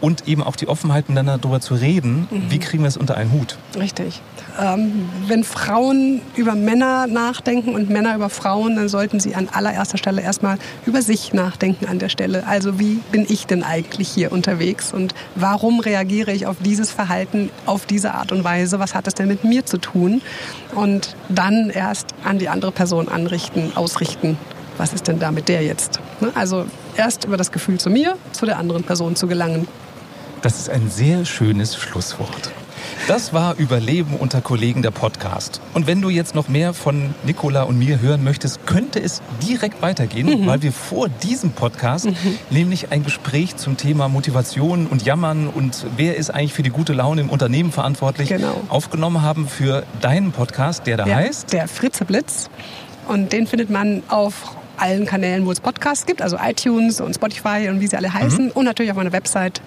und 0.00 0.26
eben 0.28 0.42
auch 0.42 0.56
die 0.56 0.68
Offenheit, 0.68 1.08
miteinander 1.08 1.38
darüber 1.38 1.60
zu 1.60 1.74
reden, 1.74 2.28
mhm. 2.30 2.50
wie 2.50 2.58
kriegen 2.58 2.82
wir 2.82 2.88
es 2.88 2.96
unter 2.96 3.16
einen 3.16 3.32
Hut. 3.32 3.58
Richtig. 3.78 4.20
Ähm, 4.60 5.08
wenn 5.26 5.44
Frauen 5.44 6.22
über 6.36 6.54
Männer 6.54 7.06
nachdenken 7.06 7.74
und 7.74 7.90
Männer 7.90 8.14
über 8.14 8.30
Frauen, 8.30 8.76
dann 8.76 8.88
sollten 8.88 9.20
sie 9.20 9.34
an 9.34 9.48
allererster 9.50 9.98
Stelle 9.98 10.22
erstmal 10.22 10.58
über 10.86 11.02
sich 11.02 11.32
nachdenken 11.32 11.86
an 11.86 11.98
der 11.98 12.08
Stelle. 12.08 12.46
Also 12.46 12.78
wie 12.78 13.00
bin 13.12 13.26
ich 13.28 13.46
denn 13.46 13.62
eigentlich 13.62 14.08
hier 14.08 14.32
unterwegs 14.32 14.92
und 14.92 15.14
warum 15.34 15.80
reagiere 15.80 16.32
ich 16.32 16.46
auf 16.46 16.56
dieses 16.60 16.90
Verhalten 16.90 17.50
auf 17.66 17.86
diese 17.86 18.14
Art 18.14 18.32
und 18.32 18.44
Weise? 18.44 18.78
Was 18.78 18.94
hat 18.94 19.06
es 19.06 19.14
denn 19.14 19.28
mit 19.28 19.44
mir 19.44 19.66
zu 19.66 19.78
tun? 19.78 20.22
Und 20.74 21.16
dann 21.28 21.70
erst 21.70 22.14
an 22.24 22.38
die 22.38 22.48
andere 22.48 22.72
Person 22.72 23.08
anrichten, 23.08 23.72
ausrichten. 23.76 24.36
Was 24.76 24.92
ist 24.94 25.08
denn 25.08 25.18
da 25.18 25.30
mit 25.30 25.48
der 25.48 25.62
jetzt? 25.62 26.00
Ne? 26.20 26.32
Also 26.34 26.64
erst 26.96 27.24
über 27.24 27.36
das 27.36 27.52
Gefühl 27.52 27.78
zu 27.78 27.90
mir, 27.90 28.16
zu 28.32 28.46
der 28.46 28.58
anderen 28.58 28.82
Person 28.82 29.14
zu 29.14 29.26
gelangen. 29.26 29.68
Das 30.42 30.58
ist 30.58 30.70
ein 30.70 30.88
sehr 30.88 31.26
schönes 31.26 31.76
Schlusswort. 31.76 32.50
Das 33.08 33.34
war 33.34 33.56
Überleben 33.56 34.14
unter 34.18 34.40
Kollegen 34.40 34.80
der 34.80 34.90
Podcast. 34.90 35.60
Und 35.74 35.86
wenn 35.86 36.00
du 36.00 36.08
jetzt 36.08 36.34
noch 36.34 36.48
mehr 36.48 36.72
von 36.72 37.14
Nicola 37.24 37.64
und 37.64 37.78
mir 37.78 38.00
hören 38.00 38.24
möchtest, 38.24 38.66
könnte 38.66 39.02
es 39.02 39.20
direkt 39.46 39.82
weitergehen, 39.82 40.42
mhm. 40.42 40.46
weil 40.46 40.62
wir 40.62 40.72
vor 40.72 41.10
diesem 41.10 41.50
Podcast 41.50 42.06
mhm. 42.06 42.38
nämlich 42.48 42.90
ein 42.90 43.04
Gespräch 43.04 43.56
zum 43.56 43.76
Thema 43.76 44.08
Motivation 44.08 44.86
und 44.86 45.04
Jammern 45.04 45.48
und 45.48 45.84
wer 45.98 46.16
ist 46.16 46.30
eigentlich 46.30 46.54
für 46.54 46.62
die 46.62 46.70
gute 46.70 46.94
Laune 46.94 47.20
im 47.20 47.28
Unternehmen 47.28 47.70
verantwortlich 47.70 48.30
genau. 48.30 48.62
aufgenommen 48.70 49.20
haben 49.20 49.46
für 49.46 49.84
deinen 50.00 50.32
Podcast, 50.32 50.86
der 50.86 50.96
da 50.96 51.04
der, 51.04 51.16
heißt? 51.16 51.52
Der 51.52 51.68
Fritze 51.68 52.06
Blitz. 52.06 52.48
Und 53.08 53.34
den 53.34 53.46
findet 53.46 53.68
man 53.68 54.02
auf 54.08 54.56
allen 54.78 55.04
Kanälen, 55.04 55.44
wo 55.44 55.52
es 55.52 55.60
Podcasts 55.60 56.06
gibt, 56.06 56.22
also 56.22 56.38
iTunes 56.42 57.02
und 57.02 57.14
Spotify 57.14 57.68
und 57.68 57.80
wie 57.80 57.86
sie 57.86 57.96
alle 57.96 58.12
heißen. 58.12 58.46
Mhm. 58.46 58.50
Und 58.52 58.64
natürlich 58.64 58.90
auf 58.90 58.96
meiner 58.96 59.12
Website 59.12 59.60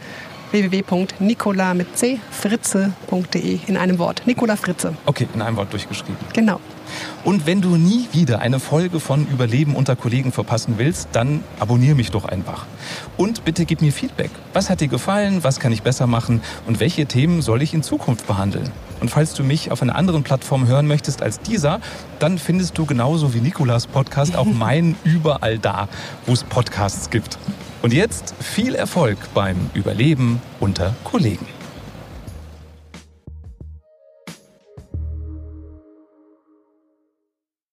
www.nicola 0.54 1.74
mit 1.74 1.98
c 1.98 2.20
fritze.de 2.30 3.60
in 3.66 3.76
einem 3.76 3.98
Wort. 3.98 4.22
Nicola 4.26 4.56
Fritze. 4.56 4.94
Okay, 5.06 5.28
in 5.34 5.42
einem 5.42 5.58
Wort 5.58 5.74
durchgeschrieben. 5.74 6.16
Genau. 6.32 6.60
Und 7.24 7.48
wenn 7.48 7.62
du 7.62 7.76
nie 7.76 8.08
wieder 8.12 8.40
eine 8.40 8.60
Folge 8.60 9.00
von 9.00 9.26
Überleben 9.28 9.76
unter 9.76 9.96
Kollegen 9.96 10.32
verpassen 10.32 10.76
willst, 10.78 11.10
dann 11.14 11.44
abonniere 11.60 11.96
mich 11.96 12.12
doch 12.12 12.26
einfach. 12.26 12.68
Und 13.18 13.46
bitte 13.46 13.66
gib 13.66 13.82
mir 13.82 13.92
Feedback. 13.92 14.30
Was 14.54 14.70
hat 14.70 14.80
dir 14.80 14.90
gefallen? 14.90 15.44
Was 15.44 15.60
kann 15.60 15.72
ich 15.72 15.82
besser 15.82 16.06
machen? 16.06 16.42
Und 16.68 16.80
welche 16.80 17.08
Themen 17.08 17.42
soll 17.42 17.64
ich 17.64 17.74
in 17.74 17.82
Zukunft 17.82 18.28
behandeln? 18.28 18.70
Und 19.00 19.10
falls 19.10 19.34
du 19.34 19.44
mich 19.44 19.72
auf 19.72 19.82
einer 19.82 19.96
anderen 19.96 20.24
Plattform 20.24 20.68
hören 20.68 20.88
möchtest 20.88 21.24
als 21.24 21.40
dieser, 21.40 21.80
dann 22.20 22.38
findest 22.38 22.78
du 22.78 22.86
genauso 22.86 23.34
wie 23.34 23.42
Nikolas 23.42 23.88
Podcast 23.88 24.36
auch 24.36 24.46
meinen 24.54 24.96
überall 25.04 25.58
da, 25.58 25.88
wo 26.28 26.34
es 26.34 26.44
Podcasts 26.44 27.10
gibt. 27.10 27.40
Und 27.84 27.94
jetzt 27.94 28.34
viel 28.40 28.76
Erfolg 28.76 29.18
beim 29.34 29.70
Überleben 29.74 30.42
unter 30.62 30.96
Kollegen. 31.04 31.46